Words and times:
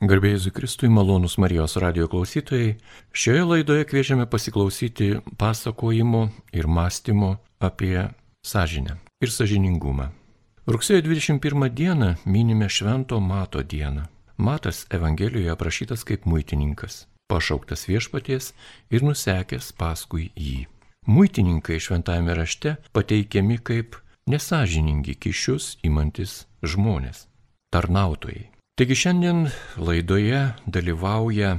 Garbėjai 0.00 0.48
Kristui 0.56 0.88
malonus 0.88 1.34
Marijos 1.36 1.74
radio 1.76 2.06
klausytojai, 2.08 2.78
šioje 3.12 3.40
laidoje 3.44 3.84
kviečiame 3.84 4.24
pasiklausyti 4.32 5.18
pasakojimo 5.36 6.22
ir 6.56 6.64
mąstymo 6.66 7.34
apie 7.60 8.08
sąžinę 8.40 8.94
ir 9.20 9.30
sažiningumą. 9.30 10.06
Rugsėjo 10.66 11.02
21 11.04 11.68
dieną 11.68 12.14
minime 12.24 12.68
Švento 12.72 13.20
Mato 13.20 13.60
dieną. 13.62 14.06
Matas 14.38 14.86
Evangelijoje 14.88 15.50
aprašytas 15.52 16.04
kaip 16.08 16.24
muitininkas, 16.24 17.04
pašauktas 17.28 17.84
viešpaties 17.84 18.54
ir 18.90 19.04
nusekęs 19.04 19.74
paskui 19.76 20.30
jį. 20.32 20.64
Muitininkai 21.12 21.76
šventajame 21.76 22.38
rašte 22.40 22.78
pateikiami 22.96 23.58
kaip 23.60 24.00
nesažiningi 24.32 25.18
kišius 25.20 25.76
imantis 25.84 26.46
žmonės, 26.64 27.26
tarnautojai. 27.68 28.59
Taigi 28.80 28.94
šiandien 28.96 29.42
laidoje 29.76 30.38
dalyvauja 30.64 31.50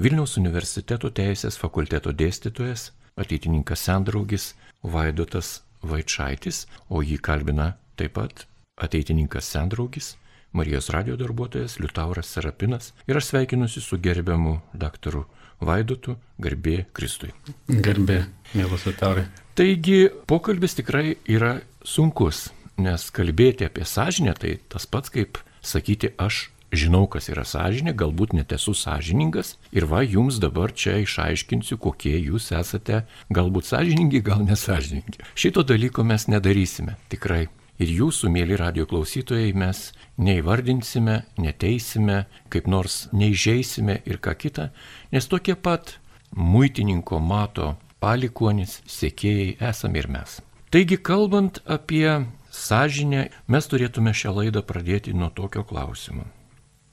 Vilniaus 0.00 0.38
universiteto 0.40 1.10
teisės 1.12 1.58
fakulteto 1.60 2.14
dėstytojas, 2.16 2.86
ateitininkas 3.20 3.82
sendraugis 3.84 4.46
Vaidotas 4.80 5.50
Vaičaitis, 5.84 6.62
o 6.88 7.02
jį 7.04 7.18
kalbina 7.20 7.66
taip 8.00 8.14
pat 8.16 8.46
ateitininkas 8.80 9.50
sendraugis, 9.52 10.14
Marijos 10.56 10.88
radio 10.96 11.18
darbuotojas 11.20 11.76
Liutauras 11.76 12.32
Serapinas 12.32 12.94
ir 13.04 13.20
aš 13.20 13.28
sveikinusi 13.34 13.84
su 13.84 14.00
gerbiamu 14.00 14.54
daktaru 14.72 15.26
Vaidotu, 15.60 16.16
garbė 16.40 16.86
Kristui. 16.96 17.34
Garbė, 17.68 18.22
mielas 18.56 18.88
Liutaurai. 18.88 19.26
Taigi 19.60 20.06
pokalbis 20.24 20.80
tikrai 20.80 21.18
yra 21.36 21.58
sunkus, 21.84 22.46
nes 22.80 23.10
kalbėti 23.12 23.68
apie 23.68 23.84
sąžinę 23.84 24.38
tai 24.40 24.56
tas 24.72 24.88
pats 24.88 25.12
kaip 25.12 25.36
sakyti 25.60 26.14
aš 26.16 26.46
žinau, 26.72 27.06
kas 27.10 27.28
yra 27.32 27.44
sąžinė, 27.46 27.94
galbūt 27.96 28.32
net 28.36 28.52
esu 28.56 28.74
sąžiningas 28.76 29.56
ir 29.76 29.86
va 29.90 30.02
jums 30.02 30.40
dabar 30.42 30.72
čia 30.72 30.98
išaiškinsiu, 31.04 31.78
kokie 31.78 32.16
jūs 32.16 32.50
esate 32.56 33.04
galbūt 33.30 33.68
sąžiningi, 33.68 34.22
gal 34.24 34.44
nesažiningi. 34.46 35.20
Šito 35.36 35.64
dalyko 35.66 36.04
mes 36.04 36.28
nedarysime, 36.32 36.96
tikrai. 37.12 37.46
Ir 37.82 37.88
jūsų, 37.90 38.28
mėly 38.30 38.56
radio 38.60 38.84
klausytojai, 38.86 39.54
mes 39.58 39.90
neįvardinsime, 40.20 41.22
neteisime, 41.40 42.26
kaip 42.52 42.68
nors 42.70 43.08
neižeisime 43.16 43.96
ir 44.06 44.20
ką 44.22 44.36
kitą, 44.38 44.68
nes 45.10 45.26
tokie 45.26 45.56
pat 45.56 45.96
muitininko 46.36 47.18
mato 47.18 47.72
palikonis, 48.02 48.80
sėkėjai 48.86 49.56
esame 49.72 50.02
ir 50.02 50.10
mes. 50.12 50.38
Taigi, 50.72 51.00
kalbant 51.00 51.58
apie 51.66 52.06
sąžinę, 52.52 53.26
mes 53.48 53.68
turėtume 53.72 54.14
šią 54.14 54.36
laidą 54.38 54.62
pradėti 54.68 55.16
nuo 55.16 55.32
tokio 55.34 55.64
klausimo. 55.66 56.28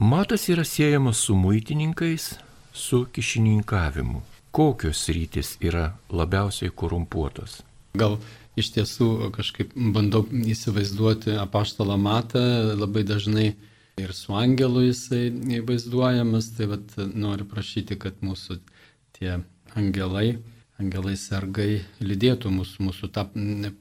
Matas 0.00 0.48
yra 0.48 0.64
siejamas 0.64 1.16
su 1.16 1.34
muitininkais, 1.34 2.34
su 2.72 3.06
kišininkavimu. 3.12 4.22
Kokios 4.50 5.08
rytis 5.08 5.58
yra 5.60 5.90
labiausiai 6.08 6.72
korumpuotos? 6.72 7.58
Gal 7.92 8.16
iš 8.56 8.70
tiesų 8.72 9.28
kažkaip 9.34 9.74
bandau 9.76 10.22
įsivaizduoti 10.24 11.34
apaštalą 11.42 11.98
matą, 12.00 12.40
labai 12.80 13.02
dažnai 13.04 13.44
ir 14.00 14.14
su 14.16 14.32
angelu 14.32 14.86
jisai 14.86 15.60
vaizduojamas, 15.68 16.48
tai 16.56 16.70
vat 16.72 16.96
noriu 17.12 17.44
prašyti, 17.52 18.00
kad 18.00 18.24
mūsų 18.24 18.56
tie 19.18 19.36
angelai 19.76 20.38
angelai 20.80 21.12
sergai 21.20 21.82
lydėtų 22.00 22.48
mūsų, 22.56 22.88
mūsų 22.88 23.12
tą 23.12 23.26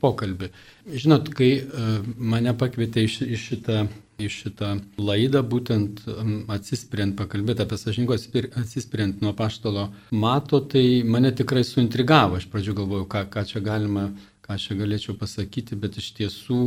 pokalbį. 0.03 0.51
Žinot, 0.99 1.31
kai 1.31 1.51
e, 1.61 1.89
mane 2.19 2.51
pakvietė 2.59 3.07
iš, 3.07 3.21
iš, 3.23 3.45
šitą, 3.53 3.85
iš 4.23 4.37
šitą 4.43 4.71
laidą, 4.99 5.41
būtent 5.45 6.01
atsispirint, 6.51 7.15
pakalbėti 7.19 7.63
apie 7.65 7.79
sažingo 7.79 8.15
atsispirint 8.15 9.23
nuo 9.23 9.33
paštalo 9.37 9.89
mato, 10.11 10.61
tai 10.61 11.01
mane 11.05 11.31
tikrai 11.35 11.63
suintrigavo. 11.67 12.39
Iš 12.39 12.49
pradžių 12.51 12.77
galvojau, 12.81 13.09
ką, 13.11 13.25
ką 13.33 13.45
čia 13.49 13.63
galima, 13.65 14.09
ką 14.45 14.57
čia 14.61 14.77
galėčiau 14.79 15.17
pasakyti, 15.19 15.79
bet 15.79 15.99
iš 16.02 16.13
tiesų 16.19 16.63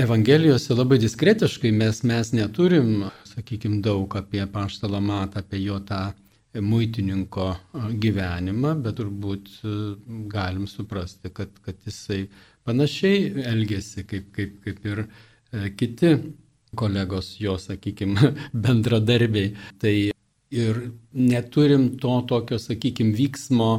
Evangelijose 0.00 0.74
labai 0.74 0.96
diskretiškai 0.98 1.70
mes, 1.76 2.00
mes 2.08 2.30
neturim, 2.34 3.04
sakykime, 3.28 3.82
daug 3.84 4.16
apie 4.18 4.42
paštalą 4.50 4.98
matą, 5.04 5.42
apie 5.44 5.60
jo 5.62 5.76
tą 5.86 6.08
muitininko 6.54 7.50
gyvenimą, 8.02 8.72
bet 8.82 8.98
turbūt 9.00 9.50
galim 10.32 10.66
suprasti, 10.70 11.30
kad, 11.34 11.52
kad 11.66 11.78
jisai 11.86 12.24
panašiai 12.66 13.44
elgėsi 13.52 14.06
kaip, 14.08 14.30
kaip, 14.34 14.56
kaip 14.64 14.88
ir 14.88 15.04
kiti 15.78 16.14
kolegos 16.78 17.34
jo, 17.40 17.56
sakykime, 17.60 18.34
bendradarbiai. 18.66 19.54
Tai 19.80 19.94
ir 20.54 20.82
neturim 21.12 21.94
to 22.00 22.20
tokio, 22.30 22.60
sakykime, 22.62 23.14
vyksmo, 23.18 23.72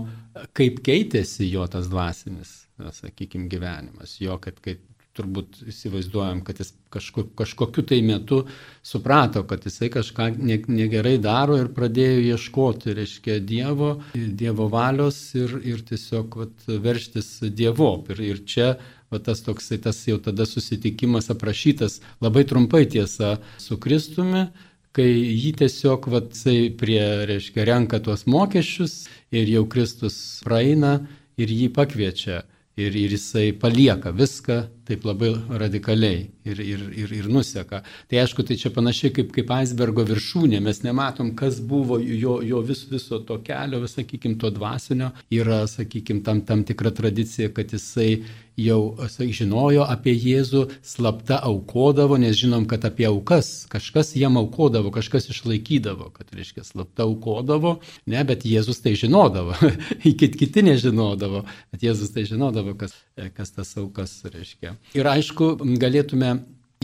kaip 0.58 0.82
keitėsi 0.86 1.48
jo 1.48 1.68
tas 1.72 1.88
dvasinis, 1.92 2.58
sakykime, 3.00 3.48
gyvenimas. 3.52 4.18
Jo, 4.20 4.40
kad, 4.44 4.60
kad 4.64 4.84
turbūt 5.16 5.62
įsivaizduojam, 5.72 6.42
kad 6.46 6.60
jis 6.60 6.74
kažku, 6.94 7.26
kažkokiu 7.40 7.86
tai 7.88 8.02
metu 8.06 8.42
suprato, 8.86 9.46
kad 9.48 9.64
jisai 9.66 9.90
kažką 9.94 10.30
ne, 10.36 10.60
negerai 10.68 11.16
daro 11.24 11.58
ir 11.62 11.72
pradėjo 11.76 12.24
ieškoti, 12.34 12.96
reiškia, 13.00 13.40
Dievo, 13.40 13.96
Dievo 14.14 14.68
valios 14.72 15.20
ir, 15.38 15.58
ir 15.64 15.86
tiesiog 15.88 16.40
vat, 16.42 16.68
verštis 16.68 17.32
Dievop. 17.56 18.12
Ir, 18.16 18.24
ir 18.34 18.44
čia 18.50 18.74
va, 19.16 19.24
tas 19.24 19.42
toksai, 19.46 19.80
tas 19.82 20.04
jau 20.08 20.20
tada 20.22 20.46
susitikimas 20.46 21.32
aprašytas 21.34 22.02
labai 22.22 22.46
trumpai 22.46 22.86
tiesa 22.86 23.38
su 23.58 23.80
Kristumi, 23.82 24.50
kai 24.96 25.10
jį 25.10 25.56
tiesiog, 25.60 26.08
vat, 26.12 26.32
jisai 26.32 26.70
prie, 26.80 27.02
reiškia, 27.28 27.66
renka 27.68 28.00
tuos 28.00 28.26
mokesčius 28.28 29.06
ir 29.32 29.50
jau 29.52 29.66
Kristus 29.68 30.42
praeina 30.46 31.00
ir 31.36 31.52
jį 31.52 31.72
pakviečia 31.76 32.44
ir, 32.78 32.96
ir 32.96 33.16
jisai 33.18 33.52
palieka 33.60 34.14
viską 34.16 34.62
taip 34.88 35.04
labai 35.08 35.34
radikaliai 35.50 36.35
ir, 36.46 36.62
ir, 36.62 36.86
ir, 37.04 37.14
ir 37.20 37.30
nuseka. 37.32 37.82
Tai 38.10 38.22
aišku, 38.22 38.46
tai 38.48 38.58
čia 38.62 38.72
panašiai 38.76 39.14
kaip, 39.16 39.34
kaip 39.36 39.52
aisbergo 39.58 40.06
viršūnė, 40.08 40.62
mes 40.64 40.82
nematom, 40.86 41.34
kas 41.40 41.60
buvo 41.60 42.00
jo, 42.00 42.40
jo 42.46 42.62
vis, 42.66 42.86
viso 42.92 43.20
to 43.26 43.40
kelio, 43.46 43.82
sakykime, 43.90 44.40
to 44.42 44.54
dvasinio. 44.54 45.12
Yra, 45.34 45.64
sakykime, 45.70 46.24
tam, 46.26 46.42
tam 46.48 46.66
tikra 46.68 46.94
tradicija, 46.96 47.52
kad 47.56 47.74
jisai 47.74 48.24
jau 48.58 48.96
sakai, 49.12 49.32
žinojo 49.36 49.86
apie 49.88 50.14
Jėzų, 50.16 50.64
slapta 50.86 51.38
aukodavo, 51.44 52.18
nes 52.22 52.38
žinom, 52.40 52.66
kad 52.70 52.86
apie 52.88 53.08
aukas 53.10 53.66
kažkas 53.72 54.14
jiem 54.16 54.40
aukodavo, 54.40 54.92
kažkas 54.96 55.30
išlaikydavo, 55.34 56.10
kad, 56.16 56.32
reiškia, 56.36 56.64
slapta 56.68 57.06
aukodavo, 57.06 57.80
ne, 58.08 58.24
bet 58.28 58.46
Jėzus 58.48 58.82
tai 58.84 58.96
žinodavo, 59.00 59.58
kit 60.20 60.38
kiti 60.40 60.64
nežinodavo, 60.66 61.44
bet 61.74 61.86
Jėzus 61.86 62.14
tai 62.16 62.26
žinodavo, 62.30 62.76
kas, 62.80 62.96
kas 63.36 63.52
tas 63.56 63.76
aukas 63.82 64.18
reiškia. 64.24 64.76
Ir 64.96 65.12
aišku, 65.12 65.56
galėtume 65.82 66.35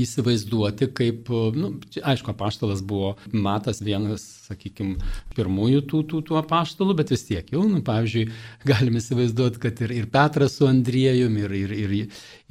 įsivaizduoti, 0.06 0.90
kaip, 0.98 1.30
nu, 1.58 1.74
aišku, 1.98 2.34
apaštalas 2.34 2.84
buvo 2.86 3.14
matas 3.32 3.82
vienas, 3.84 4.24
sakykime, 4.48 4.98
pirmųjų 5.38 5.84
tų, 5.92 6.04
tų, 6.12 6.24
tų 6.28 6.40
apaštalų, 6.42 6.98
bet 7.00 7.14
vis 7.14 7.26
tiek 7.28 7.54
jau, 7.54 7.64
nu, 7.70 7.84
pavyzdžiui, 7.88 8.28
galime 8.68 9.02
įsivaizduoti, 9.02 9.62
kad 9.64 9.82
ir, 9.86 9.96
ir 10.02 10.10
Petras 10.12 10.58
su 10.60 10.68
Andriejum, 10.70 11.38
ir, 11.44 11.56
ir, 11.62 11.78
ir, 11.78 11.96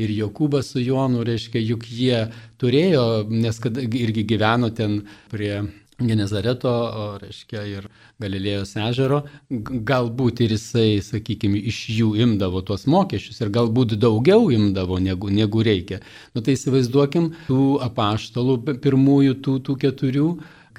ir 0.01 0.17
Jokūbas 0.21 0.73
su 0.75 0.85
Jonu, 0.85 1.25
reiškia, 1.27 1.63
juk 1.63 1.87
jie 1.91 2.25
turėjo, 2.61 3.07
nes 3.31 3.61
kad 3.63 3.79
irgi 3.81 4.27
gyveno 4.35 4.73
ten 4.77 5.03
prie 5.33 5.61
Genezareto, 6.01 6.73
reiškia, 7.21 7.65
ir 7.69 7.89
Galilėjos 8.23 8.73
ežero, 8.89 9.23
galbūt 9.51 10.43
ir 10.45 10.55
jisai, 10.57 11.01
sakykime, 11.05 11.61
iš 11.71 11.83
jų 11.97 12.15
imdavo 12.25 12.63
tuos 12.67 12.87
mokesčius 12.91 13.43
ir 13.43 13.53
galbūt 13.53 13.99
daugiau 14.01 14.49
imdavo 14.55 15.01
negu, 15.03 15.33
negu 15.33 15.65
reikia. 15.67 16.01
Nu 16.35 16.45
tai 16.45 16.57
įsivaizduokim 16.57 17.33
tų 17.49 17.67
apaštalų 17.91 18.61
pirmųjų 18.81 19.37
tų, 19.45 19.59
tų 19.69 19.77
keturių, 19.85 20.31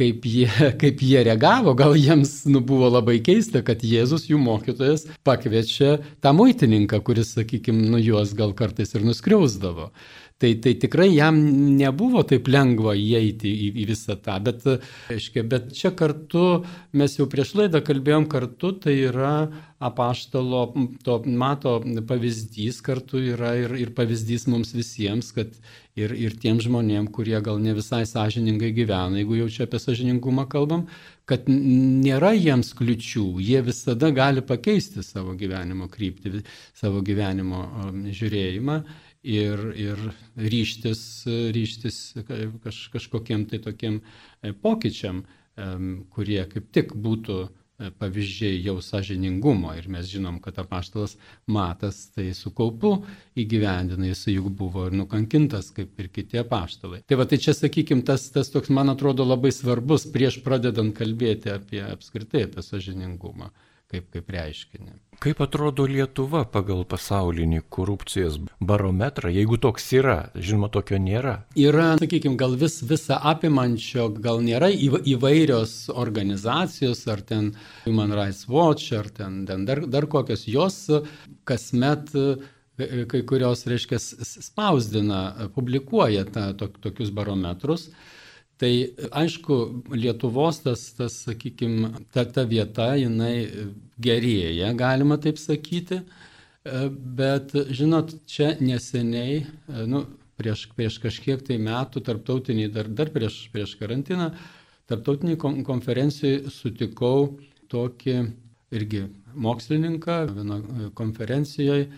kaip 0.01 0.25
jie, 0.25 0.47
kaip 0.81 1.03
jie 1.05 1.21
reagavo, 1.27 1.75
gal 1.77 1.95
jiems 1.97 2.41
nu, 2.49 2.63
buvo 2.65 2.89
labai 2.91 3.19
keista, 3.23 3.61
kad 3.65 3.83
Jėzus, 3.85 4.27
jų 4.31 4.39
mokytojas, 4.41 5.05
pakviečia 5.27 5.99
tą 6.23 6.33
muitininką, 6.37 7.01
kuris, 7.05 7.35
sakykime, 7.37 7.89
nu 7.93 8.01
juos 8.01 8.33
gal 8.37 8.55
kartais 8.57 8.95
ir 8.95 9.05
nuskriausdavo. 9.07 9.91
Tai, 10.41 10.55
tai 10.57 10.73
tikrai 10.73 11.11
jam 11.13 11.35
nebuvo 11.77 12.23
taip 12.25 12.47
lengva 12.49 12.95
įeiti 12.97 13.45
į, 13.45 13.67
į 13.83 13.83
visą 13.91 14.15
tą, 14.25 14.39
bet, 14.41 14.63
aiškia, 15.13 15.43
bet 15.45 15.67
čia 15.77 15.91
kartu, 15.93 16.63
mes 16.97 17.13
jau 17.19 17.27
prieš 17.29 17.51
laidą 17.59 17.83
kalbėjom 17.85 18.25
kartu, 18.31 18.71
tai 18.81 18.95
yra 19.03 19.35
apaštalo, 19.81 20.63
to 21.05 21.19
mato 21.25 21.75
pavyzdys 22.09 22.81
kartu 22.85 23.21
yra 23.35 23.53
ir, 23.59 23.75
ir 23.83 23.93
pavyzdys 23.97 24.47
mums 24.49 24.73
visiems, 24.73 25.29
kad 25.35 25.53
ir, 25.93 26.15
ir 26.17 26.33
tiem 26.41 26.57
žmonėm, 26.63 27.11
kurie 27.13 27.37
gal 27.45 27.61
ne 27.61 27.77
visai 27.77 28.01
sąžiningai 28.09 28.73
gyvena, 28.77 29.21
jeigu 29.21 29.43
jau 29.43 29.49
čia 29.59 29.69
apie 29.69 29.81
sąžiningumą 29.83 30.47
kalbam, 30.49 30.87
kad 31.29 31.45
nėra 31.53 32.33
jiems 32.33 32.73
kliučių, 32.81 33.27
jie 33.45 33.61
visada 33.69 34.09
gali 34.09 34.41
pakeisti 34.41 35.05
savo 35.05 35.37
gyvenimo 35.37 35.85
kryptį, 35.91 36.41
savo 36.81 37.05
gyvenimo 37.05 37.63
žiūrėjimą 38.09 38.81
ir, 39.23 39.63
ir 39.77 40.01
ryštis, 40.37 41.03
ryštis 41.55 42.01
kaž, 42.63 42.83
kažkokiem 42.93 43.45
tai 43.49 43.61
tokiem 43.63 44.01
e, 44.41 44.53
pokyčiam. 44.53 45.25
kurie 46.15 46.39
kaip 46.47 46.69
tik 46.73 46.93
būtų 46.95 47.35
E, 47.81 47.89
pavyzdžiai 47.97 48.59
jau 48.61 48.75
sažiningumo 48.83 49.71
ir 49.77 49.87
mes 49.89 50.05
žinom, 50.09 50.37
kad 50.43 50.59
apaštalas 50.61 51.15
Matas 51.49 52.03
tai 52.13 52.27
su 52.37 52.51
kaupu 52.53 52.91
įgyvendina, 53.41 54.05
jis 54.11 54.27
juk 54.35 54.51
buvo 54.59 54.85
ir 54.89 54.97
nukankintas 54.99 55.71
kaip 55.73 55.97
ir 56.03 56.11
kiti 56.13 56.41
apaštalai. 56.41 57.01
Tai 57.09 57.17
va 57.21 57.25
tai 57.29 57.41
čia, 57.41 57.55
sakykime, 57.57 58.05
tas, 58.05 58.27
tas 58.35 58.53
toks 58.53 58.69
man 58.69 58.93
atrodo 58.93 59.25
labai 59.25 59.53
svarbus 59.55 60.05
prieš 60.13 60.41
pradedant 60.45 60.93
kalbėti 60.97 61.53
apie 61.55 61.81
apskritai 61.87 62.45
apie 62.49 62.65
sažiningumą 62.65 63.49
kaip, 63.91 64.07
kaip 64.13 64.29
reiškinį. 64.35 64.93
Kaip 65.21 65.41
atrodo 65.43 65.85
Lietuva 65.85 66.41
pagal 66.49 66.81
pasaulinį 66.89 67.59
korupcijos 67.69 68.39
barometrą, 68.57 69.29
jeigu 69.35 69.59
toks 69.61 69.85
yra, 69.93 70.15
žinoma, 70.33 70.71
tokio 70.73 70.97
nėra? 71.01 71.35
Yra, 71.59 71.91
sakykime, 72.01 72.39
gal 72.39 72.55
vis, 72.57 72.79
visą 72.87 73.19
apimančio, 73.31 74.07
gal 74.23 74.41
nėra 74.41 74.71
įvairios 74.71 75.75
organizacijos, 75.93 77.03
ar 77.11 77.21
ten 77.27 77.51
Human 77.83 78.15
Rights 78.17 78.47
Watch, 78.49 78.95
ar 78.97 79.11
ten, 79.13 79.43
ten 79.49 79.67
dar, 79.69 79.83
dar 79.85 80.09
kokios, 80.09 80.47
jos 80.49 80.87
kasmet 81.45 82.09
kai 83.11 83.21
kurios, 83.27 83.65
reiškia, 83.69 83.99
spausdina, 83.99 85.49
publikuoja 85.55 86.25
ta, 86.25 86.47
to, 86.57 86.71
tokius 86.81 87.11
barometrus. 87.13 87.89
Tai 88.61 88.69
aišku, 89.23 89.55
Lietuvos 89.97 90.59
tas, 90.61 90.83
tas 90.93 91.15
sakykime, 91.25 91.95
ta, 92.13 92.27
ta 92.29 92.43
vieta, 92.45 92.91
jinai 92.99 93.47
gerėja, 93.97 94.69
galima 94.77 95.17
taip 95.21 95.41
sakyti, 95.41 96.03
bet, 97.17 97.55
žinot, 97.73 98.13
čia 98.29 98.51
neseniai, 98.61 99.39
nu, 99.89 100.03
prieš, 100.37 100.67
prieš 100.77 100.99
kažkiek 101.01 101.41
tai 101.47 101.57
metų, 101.57 102.05
tarptautiniai, 102.05 102.69
dar, 102.73 102.91
dar 103.01 103.09
prieš, 103.13 103.47
prieš 103.53 103.73
karantiną, 103.81 104.29
tarptautiniai 104.89 105.41
konferencijai 105.65 106.53
sutikau 106.53 107.39
tokį 107.73 108.17
irgi 108.77 109.07
mokslininką 109.33 110.21
vieno 110.35 110.61
konferencijoje 110.93 111.89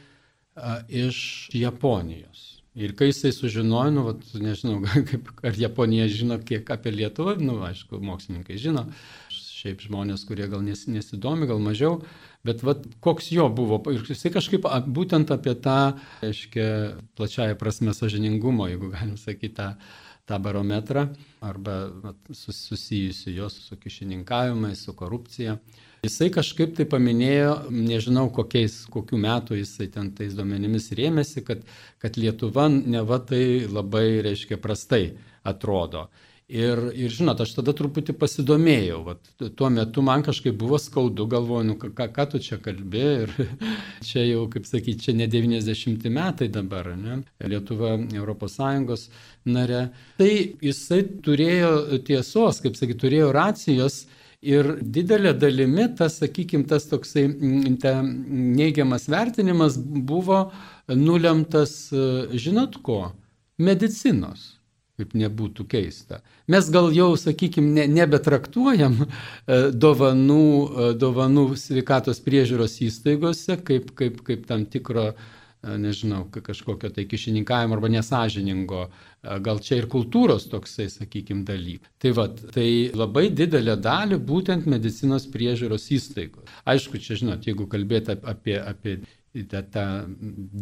iš 0.88 1.20
Japonijos. 1.60 2.63
Ir 2.74 2.96
kai 2.98 3.12
jisai 3.12 3.30
sužinojo, 3.36 3.92
nu, 3.94 4.04
vat, 4.08 4.22
nežinau, 4.42 4.80
kaip, 5.10 5.30
ar 5.46 5.58
Japonija 5.58 6.08
žino 6.10 6.40
kiek 6.42 6.70
apie 6.74 6.94
Lietuvą, 6.96 7.36
nu, 7.38 7.60
aišku, 7.68 8.00
mokslininkai 8.02 8.58
žino, 8.62 8.88
šiaip 9.34 9.84
žmonės, 9.86 10.26
kurie 10.28 10.48
gal 10.50 10.64
nes, 10.66 10.88
nesidomi, 10.90 11.48
gal 11.50 11.62
mažiau, 11.62 12.00
bet 12.48 12.66
vat, 12.66 12.82
koks 13.04 13.30
jo 13.36 13.46
buvo, 13.54 13.78
ir 13.94 14.02
jisai 14.10 14.34
kažkaip 14.34 14.66
būtent 14.90 15.32
apie 15.36 15.54
tą, 15.62 15.94
aiškiai, 16.26 16.96
plačiaja 17.20 17.60
prasme 17.62 17.94
sažiningumo, 17.94 18.68
jeigu 18.72 18.90
galim 18.96 19.16
sakyti, 19.22 19.54
tą, 19.62 19.70
tą 20.26 20.42
barometrą, 20.42 21.08
arba 21.46 21.78
vat, 22.08 22.34
susijusi 22.34 23.38
jos 23.38 23.62
su 23.68 23.78
kišininkavimais, 23.78 24.82
su 24.82 24.98
korupcija. 24.98 25.60
Jisai 26.04 26.28
kažkaip 26.36 26.74
tai 26.76 26.84
paminėjo, 26.92 27.52
nežinau 27.72 28.26
kokiais, 28.36 28.74
kokiu 28.92 29.16
metu 29.24 29.56
jisai 29.56 29.86
ten 29.88 30.10
tais 30.12 30.34
duomenimis 30.36 30.90
rėmėsi, 31.00 31.40
kad, 31.48 31.62
kad 32.04 32.18
Lietuva 32.20 32.66
neva 32.74 33.22
tai 33.24 33.64
labai, 33.72 34.20
reiškia, 34.26 34.58
prastai 34.60 35.14
atrodo. 35.48 36.10
Ir, 36.52 36.82
ir 37.00 37.14
žinot, 37.16 37.40
aš 37.40 37.54
tada 37.56 37.72
truputį 37.72 38.18
pasidomėjau, 38.20 38.98
Vat, 39.06 39.30
tuo 39.56 39.70
metu 39.72 40.04
man 40.04 40.26
kažkaip 40.28 40.58
buvo 40.60 40.76
skaudu, 40.76 41.24
galvoju, 41.32 41.70
nu, 41.70 41.78
ką, 41.80 42.10
ką 42.12 42.26
tu 42.34 42.42
čia 42.44 42.58
kalbė 42.66 43.06
ir 43.22 43.32
čia 44.10 44.26
jau, 44.28 44.42
kaip 44.52 44.68
sakyti, 44.68 45.06
čia 45.06 45.16
ne 45.16 45.30
90 45.32 46.12
metai 46.12 46.50
dabar, 46.52 46.90
ne? 47.00 47.22
Lietuva 47.48 47.94
ES 47.96 49.06
nare. 49.56 49.86
Tai 50.20 50.30
jisai 50.68 51.00
turėjo 51.24 51.72
tiesos, 52.12 52.60
kaip 52.60 52.76
sakyti, 52.76 53.00
turėjo 53.06 53.32
racijos 53.40 54.02
Ir 54.44 54.74
didelė 54.82 55.32
dalimi 55.40 55.86
tas, 55.96 56.18
sakykime, 56.20 56.68
tas 56.68 56.90
toksai 56.92 57.30
mm, 57.30 57.78
ta 57.80 57.94
neigiamas 58.04 59.08
vertinimas 59.12 59.78
buvo 59.80 60.50
nulemtas, 60.92 61.78
žinot 62.36 62.82
ko, 62.84 63.00
medicinos 63.56 64.52
kaip 65.00 65.16
nebūtų 65.18 65.66
keista. 65.70 66.22
Mes 66.52 66.68
gal 66.74 66.92
jau, 66.94 67.14
sakykime, 67.18 67.72
ne, 67.74 67.86
nebetraktuojam 67.90 69.00
e, 69.04 69.08
dovanų, 69.74 70.44
e, 70.44 70.90
dovanų 71.02 71.46
sveikatos 71.58 72.22
priežiūros 72.24 72.78
įstaigose 72.86 73.58
kaip, 73.66 73.90
kaip, 73.98 74.22
kaip 74.28 74.46
tam 74.50 74.68
tikro 74.70 75.12
nežinau, 75.64 76.26
kažkokio 76.34 76.90
tai 76.94 77.06
kišininkavimo 77.08 77.78
arba 77.78 77.90
nesažiningo, 77.92 78.86
gal 79.46 79.62
čia 79.64 79.80
ir 79.80 79.88
kultūros 79.92 80.50
toksai, 80.52 80.90
sakykime, 80.92 81.46
dalykai. 81.48 81.92
Tai 82.04 82.14
vad, 82.18 82.42
tai 82.56 82.68
labai 82.94 83.30
didelę 83.32 83.78
dalį 83.80 84.20
būtent 84.28 84.68
medicinos 84.70 85.28
priežiūros 85.32 85.90
įstaigos. 85.96 86.52
Aišku, 86.68 87.00
čia 87.04 87.20
žinot, 87.22 87.48
jeigu 87.48 87.68
kalbėti 87.72 88.18
apie, 88.20 88.58
apie 88.60 88.98
tą, 89.34 89.84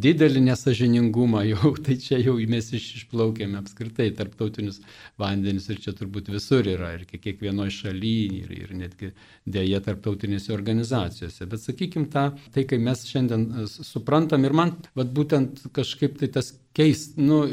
didelį 0.05 0.41
nesažiningumą, 0.45 1.43
jau, 1.51 1.73
tai 1.83 1.97
čia 1.99 2.19
jau 2.21 2.37
mes 2.49 2.69
išplaukėme 2.77 3.59
apskritai 3.59 4.09
tarptautinius 4.15 4.79
vandenis 5.19 5.67
ir 5.69 5.81
čia 5.83 5.93
turbūt 5.97 6.31
visur 6.31 6.67
yra 6.67 6.93
ir 6.95 7.03
kiekvienoje 7.11 7.75
šalyje 7.81 8.39
ir, 8.39 8.53
ir 8.55 8.73
netgi 8.79 9.11
dėja 9.45 9.81
tarptautinėse 9.83 10.53
organizacijose. 10.55 11.47
Bet 11.51 11.63
sakykime, 11.65 12.07
tą, 12.13 12.29
tai 12.55 12.63
kai 12.69 12.79
mes 12.79 13.03
šiandien 13.09 13.47
e, 13.63 13.65
suprantam 13.67 14.47
ir 14.47 14.55
man 14.55 14.77
vat, 14.95 15.11
būtent 15.11 15.65
kažkaip 15.75 16.19
tai 16.21 16.31
tas 16.31 16.53
keist, 16.77 17.19
nu, 17.19 17.43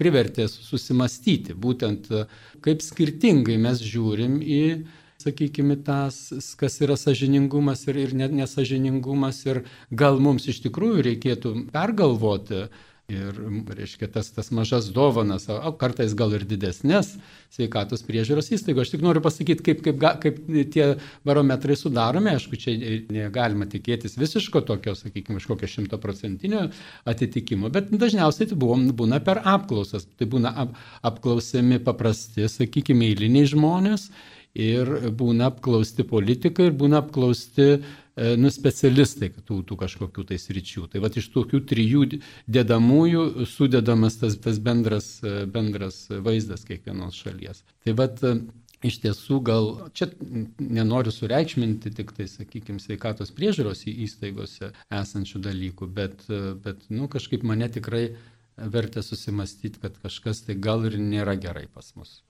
privertė 0.00 0.50
susimastyti, 0.52 1.56
būtent 1.56 2.12
e, 2.12 2.26
kaip 2.64 2.84
skirtingai 2.84 3.56
mes 3.64 3.80
žiūrim 3.80 4.36
į 4.44 4.62
sakykime, 5.24 5.76
tas, 5.84 6.54
kas 6.60 6.80
yra 6.84 6.96
sažiningumas 7.00 7.86
ir, 7.88 8.00
ir 8.06 8.14
nesažiningumas 8.14 9.44
ir 9.48 9.64
gal 9.90 10.20
mums 10.22 10.48
iš 10.52 10.62
tikrųjų 10.68 11.06
reikėtų 11.10 11.54
pergalvoti 11.74 12.66
ir, 13.12 13.36
reiškia, 13.76 14.08
tas, 14.08 14.30
tas 14.32 14.48
mažas 14.54 14.88
dovanas, 14.94 15.44
o 15.52 15.72
kartais 15.76 16.14
gal 16.16 16.32
ir 16.36 16.46
didesnės 16.48 17.14
sveikatos 17.52 18.04
priežiūros 18.06 18.48
įstaigos. 18.56 18.86
Aš 18.86 18.94
tik 18.94 19.04
noriu 19.04 19.20
pasakyti, 19.24 19.64
kaip, 19.66 19.82
kaip, 19.84 20.04
kaip 20.22 20.38
tie 20.72 20.86
barometrai 21.28 21.76
sudaromi. 21.76 22.32
Aišku, 22.32 22.58
čia 22.60 22.74
negalima 23.12 23.68
tikėtis 23.70 24.16
visiško 24.20 24.64
tokio, 24.68 24.96
sakykime, 24.98 25.36
kažkokio 25.40 25.68
šimtoprocentinio 25.74 26.68
atitikimo, 27.10 27.72
bet 27.74 27.92
dažniausiai 27.92 28.48
tai 28.50 28.60
buvo, 28.60 28.78
būna 28.96 29.20
per 29.24 29.42
apklausas. 29.44 30.08
Tai 30.16 30.30
būna 30.30 30.54
ap, 30.64 30.78
apklausiami 31.04 31.82
paprasti, 31.84 32.48
sakykime, 32.48 33.12
eiliniai 33.12 33.52
žmonės 33.52 34.08
ir 34.54 34.90
būna 35.18 35.50
apklausti 35.50 36.06
politikai, 36.06 36.70
ir 36.70 36.76
būna 36.78 37.02
apklausti 37.02 37.66
e, 37.74 37.78
nu, 38.38 38.50
specialistai 38.54 39.32
tų, 39.34 39.62
tų 39.66 39.78
kažkokių 39.82 40.26
tai 40.30 40.38
sričių. 40.38 40.86
Tai 40.92 41.02
va 41.02 41.10
iš 41.10 41.28
tokių 41.34 41.60
trijų 41.70 42.04
dedamųjų 42.46 43.46
sudedamas 43.50 44.20
tas, 44.22 44.38
tas 44.38 44.60
bendras, 44.62 45.16
e, 45.26 45.44
bendras 45.50 46.06
vaizdas 46.10 46.66
kiekvienos 46.68 47.18
šalies. 47.18 47.64
Tai 47.84 47.96
va 47.98 48.06
e, 48.06 48.34
iš 48.86 49.00
tiesų 49.02 49.40
gal 49.42 49.70
čia 49.96 50.10
nenoriu 50.58 51.10
sureikšminti 51.14 51.90
tik 51.96 52.12
tai, 52.14 52.28
sakykime, 52.30 52.78
sveikatos 52.82 53.34
priežiūros 53.34 53.86
įstaigose 53.90 54.70
esančių 54.92 55.40
dalykų, 55.48 55.88
bet, 55.88 56.28
bet 56.62 56.84
nu, 56.92 57.08
kažkaip 57.10 57.42
mane 57.48 57.70
tikrai 57.72 58.10
vertė 58.54 59.02
susimastyti, 59.02 59.80
kad 59.82 59.96
kažkas 60.02 60.44
tai 60.46 60.54
gal 60.54 60.84
ir 60.86 61.00
nėra 61.00 61.34
gerai 61.40 61.64
pas 61.72 61.90
mus. 61.96 62.20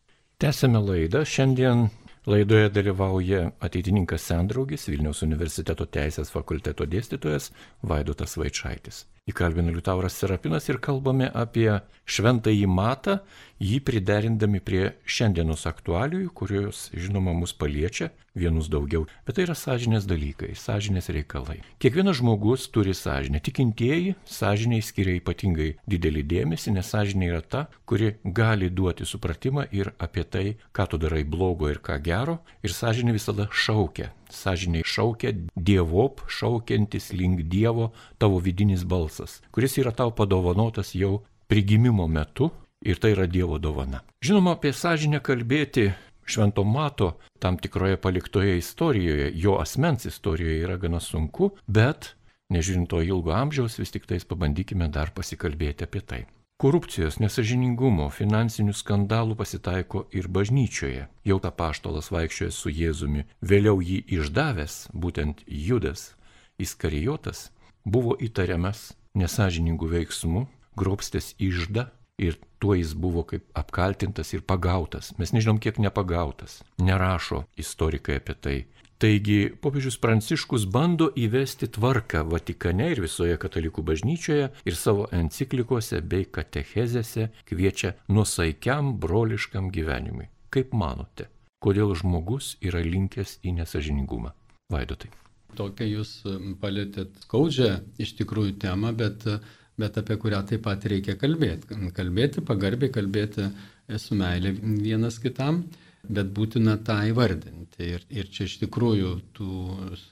Tęsėme 0.40 0.81
laidą. 0.83 1.25
Šiandien 1.28 1.88
Laidoje 2.26 2.71
dalyvauja 2.73 3.50
ateitininkas 3.61 4.23
Sendraugis, 4.31 4.87
Vilniaus 4.88 5.19
universiteto 5.26 5.85
teisės 5.85 6.31
fakulteto 6.33 6.87
dėstytojas 6.88 7.50
Vaidotas 7.85 8.38
Vaičaitis. 8.40 9.02
Įkalbino 9.25 9.73
Liutauras 9.73 10.19
Serapinas 10.21 10.66
ir 10.69 10.76
kalbame 10.85 11.31
apie 11.33 11.71
šventąjį 12.04 12.66
matą, 12.69 13.14
jį 13.57 13.78
priderindami 13.81 14.59
prie 14.61 14.83
šiandienos 15.09 15.62
aktualijų, 15.71 16.26
kurios, 16.37 16.90
žinoma, 16.93 17.33
mus 17.33 17.54
paliečia, 17.57 18.11
vienus 18.37 18.69
daugiau. 18.69 19.07
Bet 19.25 19.38
tai 19.38 19.47
yra 19.47 19.57
sąžinės 19.57 20.04
dalykai, 20.11 20.50
sąžinės 20.61 21.09
reikalai. 21.16 21.57
Kiekvienas 21.81 22.19
žmogus 22.21 22.66
turi 22.75 22.93
sąžinę. 22.93 23.40
Tikintieji 23.49 24.12
sąžiniai 24.28 24.85
skiria 24.85 25.14
ypatingai 25.23 25.71
didelį 25.88 26.26
dėmesį, 26.35 26.75
nes 26.76 26.90
sąžinė 26.93 27.31
yra 27.31 27.40
ta, 27.40 27.62
kuri 27.88 28.19
gali 28.25 28.69
duoti 28.69 29.09
supratimą 29.09 29.71
ir 29.73 29.95
apie 29.97 30.26
tai, 30.28 30.45
ką 30.76 30.87
tu 30.93 31.00
darai 31.00 31.25
blogo 31.25 31.73
ir 31.73 31.81
ką 31.81 31.97
gero. 32.04 32.43
Ir 32.61 32.76
sąžinė 32.76 33.16
visada 33.16 33.49
šaukia 33.49 34.12
sąžiniai 34.33 34.87
šaukia 34.87 35.33
dievop, 35.57 36.25
šaukiantis 36.28 37.12
link 37.12 37.43
Dievo 37.50 37.93
tavo 38.19 38.40
vidinis 38.40 38.85
balsas, 38.85 39.40
kuris 39.50 39.78
yra 39.78 39.93
tau 39.93 40.14
padovanotas 40.14 40.95
jau 40.95 41.23
prigimimo 41.49 42.07
metu 42.09 42.50
ir 42.85 43.00
tai 43.00 43.14
yra 43.16 43.26
Dievo 43.26 43.59
dovana. 43.59 44.02
Žinoma, 44.25 44.57
apie 44.57 44.73
sąžinę 44.73 45.21
kalbėti 45.25 45.93
Švento 46.25 46.64
Mato 46.64 47.19
tam 47.38 47.59
tikroje 47.59 47.97
paliktoje 48.00 48.59
istorijoje, 48.59 49.33
jo 49.35 49.59
asmens 49.61 50.07
istorijoje 50.09 50.62
yra 50.64 50.76
gana 50.81 51.00
sunku, 51.00 51.50
bet 51.66 52.14
nežiūrint 52.52 52.88
to 52.88 53.02
ilgo 53.04 53.35
amžiaus, 53.37 53.78
vis 53.81 53.93
tik 53.93 54.09
tais 54.09 54.25
pabandykime 54.25 54.88
dar 54.88 55.12
pasikalbėti 55.16 55.85
apie 55.85 56.00
tai. 56.00 56.23
Korupcijos, 56.64 57.18
nesažiningumo, 57.21 58.06
finansinių 58.09 58.73
skandalų 58.73 59.35
pasitaiko 59.37 60.06
ir 60.16 60.30
bažnyčioje. 60.33 61.02
Jau 61.28 61.37
ta 61.37 61.50
paštolas 61.52 62.06
vaikščioja 62.09 62.54
su 62.56 62.71
Jėzumi, 62.73 63.26
vėliau 63.44 63.83
jį 63.85 63.99
išdavęs, 64.16 64.76
būtent 64.97 65.42
Judas, 65.44 66.14
Iskarijotas, 66.56 67.50
buvo 67.85 68.16
įtariamas 68.16 68.94
nesažiningų 69.12 69.90
veiksmų, 69.92 70.47
grobstės 70.80 71.35
išdą 71.37 71.90
ir 72.16 72.40
tuo 72.56 72.78
jis 72.80 72.97
buvo 72.97 73.26
kaip 73.28 73.44
apkaltintas 73.52 74.33
ir 74.33 74.40
pagautas. 74.40 75.12
Mes 75.21 75.37
nežinom, 75.37 75.61
kiek 75.61 75.76
nepagautas. 75.76 76.62
Nerašo 76.80 77.44
istorikai 77.61 78.23
apie 78.23 78.38
tai. 78.40 78.56
Taigi 79.04 79.50
popiežius 79.61 79.99
Pranciškus 80.00 80.62
bando 80.73 81.11
įvesti 81.20 81.66
tvarką 81.76 82.23
Vatikane 82.25 82.87
ir 82.94 83.02
visoje 83.04 83.34
katalikų 83.42 83.82
bažnyčioje 83.84 84.46
ir 84.64 84.78
savo 84.80 85.04
enciklikose 85.12 86.00
bei 86.00 86.25
katechezėse 86.25 87.26
kviečia 87.44 87.90
nusaikiam 88.08 88.94
broliškam 89.02 89.68
gyvenimui. 89.76 90.30
Kaip 90.49 90.73
manote, 90.73 91.28
kodėl 91.61 91.92
žmogus 92.00 92.54
yra 92.64 92.80
linkęs 92.80 93.42
į 93.44 93.52
nesažiningumą? 93.58 94.32
Vaidotai. 94.73 95.12
Tokią 95.61 95.92
jūs 95.92 96.16
palėtėt 96.64 97.26
skaudžią 97.26 97.75
iš 98.00 98.16
tikrųjų 98.25 98.56
temą, 98.64 98.96
bet, 98.96 99.28
bet 99.76 100.00
apie 100.00 100.16
kurią 100.16 100.46
taip 100.49 100.64
pat 100.64 100.88
reikia 100.88 101.20
kalbėti. 101.20 101.76
Kalbėti 101.92 102.40
pagarbiai, 102.40 102.96
kalbėti 102.96 103.52
su 104.00 104.16
meilė 104.16 104.56
vienas 104.64 105.20
kitam 105.20 105.66
bet 106.08 106.30
būtina 106.37 106.76
tą 106.84 107.00
įvardinti. 107.11 107.88
Ir, 107.96 108.04
ir 108.11 108.30
čia 108.32 108.46
iš 108.49 108.58
tikrųjų 108.62 109.12
tų, 109.37 109.52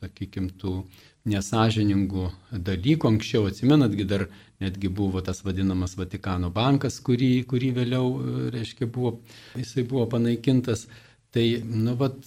sakykime, 0.00 0.52
tų 0.60 0.82
nesažiningų 1.28 2.26
dalykų, 2.50 3.10
anksčiau 3.12 3.46
atsimenatgi 3.50 4.06
dar 4.08 4.26
netgi 4.62 4.90
buvo 4.90 5.22
tas 5.24 5.42
vadinamas 5.46 5.96
Vatikano 5.98 6.50
bankas, 6.54 6.98
kurį, 7.04 7.44
kurį 7.50 7.70
vėliau, 7.78 8.08
reiškia, 8.54 8.88
buvo, 8.90 9.16
jisai 9.58 9.86
buvo 9.88 10.08
panaikintas. 10.10 10.86
Tai, 11.32 11.46
nu, 11.64 11.94
vat, 11.96 12.26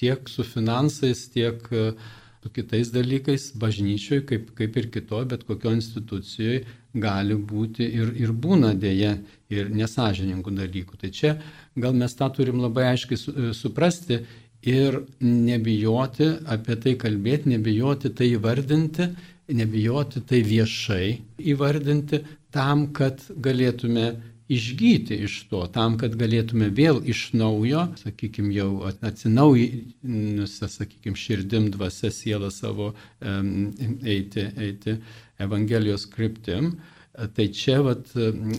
tiek 0.00 0.30
su 0.32 0.46
finansais, 0.46 1.26
tiek 1.34 1.60
su 1.66 2.52
kitais 2.54 2.92
dalykais 2.94 3.50
bažnyčioj, 3.58 4.22
kaip, 4.28 4.50
kaip 4.56 4.76
ir 4.80 4.90
kitoje, 4.94 5.28
bet 5.34 5.44
kokio 5.48 5.74
institucijoje 5.76 6.64
gali 7.02 7.36
būti 7.36 7.86
ir, 7.86 8.12
ir 8.16 8.32
būna 8.32 8.72
dėja 8.78 9.16
ir 9.52 9.70
nesažiningų 9.70 10.54
dalykų. 10.56 10.98
Tai 11.00 11.12
čia 11.14 11.36
gal 11.76 11.96
mes 11.96 12.14
tą 12.18 12.28
turim 12.34 12.60
labai 12.62 12.90
aiškiai 12.92 13.20
su, 13.20 13.34
suprasti 13.56 14.20
ir 14.66 15.00
nebijoti 15.22 16.30
apie 16.52 16.78
tai 16.82 16.94
kalbėti, 17.00 17.52
nebijoti 17.54 18.12
tai 18.16 18.32
įvardinti, 18.34 19.10
nebijoti 19.54 20.24
tai 20.26 20.40
viešai 20.46 21.10
įvardinti 21.52 22.24
tam, 22.54 22.88
kad 22.96 23.22
galėtume 23.30 24.08
išgyti 24.48 25.14
iš 25.26 25.40
to, 25.50 25.64
tam, 25.74 25.96
kad 25.98 26.14
galėtume 26.18 26.68
vėl 26.74 27.00
iš 27.02 27.32
naujo, 27.34 27.88
sakykime, 27.98 28.52
jau 28.54 28.70
atsinaujinusią, 28.86 30.68
sakykime, 30.70 31.18
širdim 31.18 31.70
dvasia 31.74 32.12
sielą 32.14 32.52
savo 32.54 32.92
um, 32.92 33.72
eiti, 34.06 34.46
eiti 34.54 34.98
Evangelijos 35.38 36.06
kryptim. 36.12 36.76
Tai 37.16 37.46
čia 37.48 37.78
vat, 37.80 38.10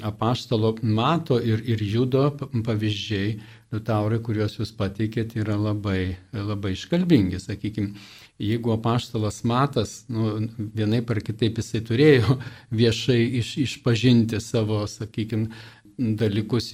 apaštalo 0.02 0.72
mato 0.82 1.38
ir, 1.38 1.62
ir 1.70 1.84
judo 1.86 2.24
pavyzdžiai, 2.66 3.36
liutaurai, 3.74 4.18
kuriuos 4.24 4.56
jūs 4.58 4.72
pateikėt, 4.80 5.36
yra 5.38 5.58
labai, 5.62 6.16
labai 6.34 6.72
iškalbingi. 6.74 7.38
Sakykime, 7.44 7.94
jeigu 8.42 8.74
apaštalas 8.74 9.44
matas, 9.46 10.00
nu, 10.10 10.48
vienai 10.74 11.04
par 11.06 11.22
kitaip 11.22 11.62
jisai 11.62 11.84
turėjo 11.86 12.40
viešai 12.80 13.20
iš, 13.44 13.54
išpažinti 13.68 14.42
savo, 14.42 14.82
sakykime, 14.90 15.52
dalykus, 15.98 16.72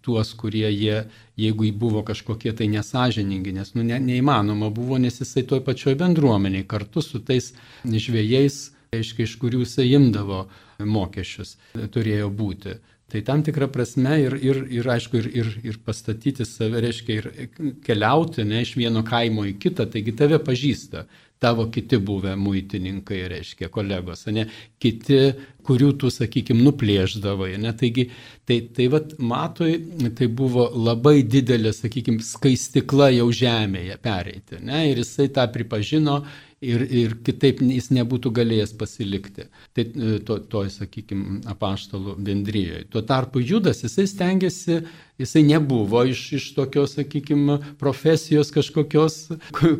tuos, 0.00 0.32
kurie 0.34 0.68
jie, 0.72 1.02
jeigu 1.36 1.68
buvo 1.76 2.02
kažkokie 2.08 2.54
tai 2.56 2.70
nesažiningi, 2.72 3.52
nes 3.52 3.74
nu, 3.76 3.84
ne, 3.84 3.98
neįmanoma 4.00 4.70
buvo, 4.72 4.96
nes 5.00 5.20
jisai 5.20 5.44
toj 5.48 5.60
pačioj 5.66 5.96
bendruomeniai 6.00 6.64
kartu 6.68 7.04
su 7.04 7.20
tais 7.20 7.52
žvėjais, 7.84 8.70
aiškiai, 8.92 9.24
iš 9.24 9.38
kurių 9.40 9.62
jisai 9.62 9.86
imdavo 9.96 10.42
mokesčius, 10.84 11.54
turėjo 11.94 12.26
būti. 12.36 12.74
Tai 13.12 13.20
tam 13.24 13.42
tikrą 13.44 13.70
prasme 13.72 14.18
ir, 14.20 14.36
ir, 14.40 14.58
ir 14.72 14.88
aišku, 14.88 15.16
ir, 15.20 15.28
ir, 15.40 15.48
ir 15.68 15.78
pastatyti 15.84 16.44
save, 16.48 16.80
reiškia, 16.84 17.16
ir 17.16 17.50
keliauti 17.84 18.44
ne 18.48 18.60
iš 18.64 18.74
vieno 18.76 19.00
kaimo 19.04 19.46
į 19.48 19.54
kitą, 19.60 19.86
taigi 19.92 20.12
tave 20.16 20.36
pažįsta, 20.44 21.06
tavo 21.40 21.66
kiti 21.72 21.96
buvę 22.04 22.36
muitininkai, 22.40 23.22
reiškia, 23.32 23.70
kolegos, 23.72 24.26
ne, 24.32 24.46
kiti, 24.80 25.18
kurių 25.64 25.90
tu, 26.00 26.12
sakykime, 26.12 26.60
nuplėždavai, 26.68 27.56
ne, 27.64 27.72
taigi, 27.76 28.10
tai, 28.48 28.60
tai 28.76 28.92
vad, 28.92 29.16
matoj, 29.20 29.74
tai 30.20 30.28
buvo 30.28 30.68
labai 30.76 31.18
didelė, 31.24 31.72
sakykime, 31.76 32.20
skaistikla 32.24 33.10
jau 33.16 33.28
žemėje 33.42 33.98
pereiti, 34.04 34.60
ne, 34.60 34.86
ir 34.92 35.00
jisai 35.00 35.32
tą 35.32 35.48
pripažino 35.52 36.20
ir, 36.62 36.84
ir 36.86 37.16
kitaip 37.26 37.60
jis 37.66 37.90
nebūtų 37.94 38.32
galėjęs 38.38 38.72
pasilikti. 38.78 39.48
Tai 39.74 39.84
e, 39.84 40.14
to, 40.26 40.38
to 40.52 40.62
sakykime, 40.72 41.40
apaštalų 41.52 42.16
bendryjoje. 42.22 42.86
Tuo 42.92 43.02
tarpu 43.06 43.42
Judas, 43.42 43.82
jisai 43.84 44.06
stengiasi, 44.10 44.80
jisai 45.20 45.44
nebuvo 45.48 46.04
iš, 46.08 46.24
iš 46.38 46.48
tokios, 46.56 46.96
sakykime, 46.98 47.58
profesijos 47.82 48.54
kažkokios, 48.54 49.20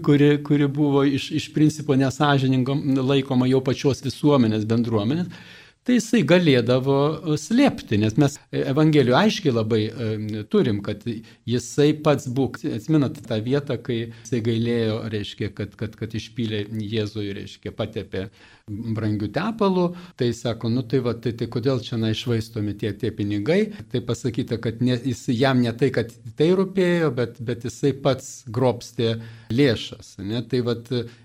kuri, 0.07 0.35
kuri 0.45 0.69
buvo 0.69 1.07
iš, 1.09 1.31
iš 1.39 1.49
principo 1.55 1.97
nesažiningom 1.99 2.85
laikoma 3.03 3.51
jau 3.51 3.63
pačios 3.65 4.05
visuomenės 4.05 4.67
bendruomenės 4.69 5.61
tai 5.87 5.97
jisai 5.99 6.23
galėdavo 6.29 6.99
e, 7.33 7.37
slėpti, 7.41 7.99
nes 8.03 8.17
mes 8.21 8.39
Evangelijų 8.63 9.17
aiškiai 9.19 9.55
labai 9.55 9.81
e, 9.89 10.45
turim, 10.53 10.81
kad 10.87 11.05
jisai 11.49 11.91
pats 12.05 12.29
būk, 12.31 12.61
atsimenat 12.79 13.21
tą 13.27 13.41
vietą, 13.45 13.79
kai 13.83 13.99
jisai 14.05 14.43
gailėjo, 14.47 14.99
reiškia, 15.13 15.53
kad, 15.57 15.77
kad, 15.81 15.97
kad 15.99 16.15
išpylė 16.19 16.65
Jėzui, 16.93 17.29
reiškia, 17.39 17.75
patepė 17.79 18.29
brangių 18.69 19.29
tepalų, 19.35 19.87
tai 20.19 20.31
sako, 20.37 20.71
nu 20.73 20.85
tai 20.87 21.03
va, 21.05 21.15
tai, 21.19 21.33
tai 21.39 21.49
kodėl 21.51 21.83
čia 21.85 21.99
naišvaistomi 22.01 22.75
tie, 22.79 22.93
tie 22.99 23.11
pinigai, 23.15 23.73
tai 23.93 24.03
pasakyta, 24.07 24.59
kad 24.63 24.83
ne, 24.85 24.97
jis, 24.97 25.27
jam 25.35 25.63
ne 25.63 25.73
tai, 25.77 25.91
kad 25.95 26.13
tai 26.39 26.53
rūpėjo, 26.59 27.11
bet, 27.17 27.41
bet 27.43 27.67
jisai 27.67 27.93
pats 28.05 28.43
grobstė 28.47 29.17
lėšas. 29.53 30.17
Ne? 30.23 30.43
Tai 30.49 30.63
va, 30.69 30.77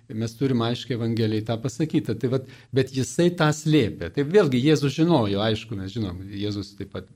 mes 0.07 0.35
turime 0.39 0.65
aiškiai 0.67 0.97
Evangelijai 0.97 1.45
tą 1.47 1.57
pasakyti, 1.61 2.15
tai 2.19 2.31
va, 2.31 2.41
bet 2.75 2.91
jisai 2.95 3.29
tą 3.37 3.49
slėpė. 3.55 4.11
Tai 4.15 4.25
vėlgi 4.27 4.61
Jėzus 4.63 4.95
žinojo, 4.97 5.41
aišku, 5.43 5.77
mes 5.79 5.93
žinom, 5.93 6.21
Jėzus 6.31 6.73
taip 6.79 6.93
pat 6.95 7.09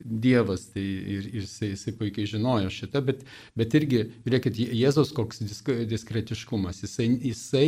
Dievas, 0.00 0.66
tai 0.74 0.82
ir, 0.84 1.28
ir 1.30 1.44
jisai, 1.44 1.72
jisai 1.74 1.94
puikiai 1.98 2.28
žinojo 2.34 2.72
šitą, 2.72 3.04
bet, 3.04 3.24
bet 3.58 3.76
irgi, 3.78 4.04
žiūrėkit, 4.26 4.60
Jėzus 4.80 5.12
koks 5.16 5.44
disk, 5.44 5.70
diskretiškumas, 5.90 6.82
jisai, 6.84 7.10
jisai 7.30 7.66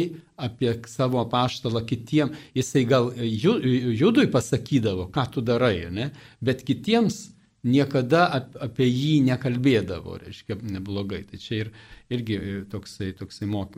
apie 0.48 0.72
savo 0.90 1.22
paštalą 1.30 1.75
kitiem, 1.85 2.33
jisai 2.56 2.85
gal 2.88 3.12
judui 3.21 4.28
pasakydavo, 4.33 5.11
ką 5.14 5.26
tu 5.35 5.45
darai, 5.45 5.88
ne? 5.92 6.11
bet 6.40 6.64
kitiems 6.66 7.26
niekada 7.66 8.26
ap, 8.38 8.54
apie 8.62 8.87
jį 8.87 9.12
nekalbėdavo, 9.26 10.21
reiškia, 10.23 10.59
neblogai. 10.75 11.23
Tai 11.26 11.40
čia 11.40 11.64
ir, 11.64 11.71
irgi 12.12 12.38
toksai, 12.71 13.11
toksai 13.18 13.49
mok, 13.50 13.75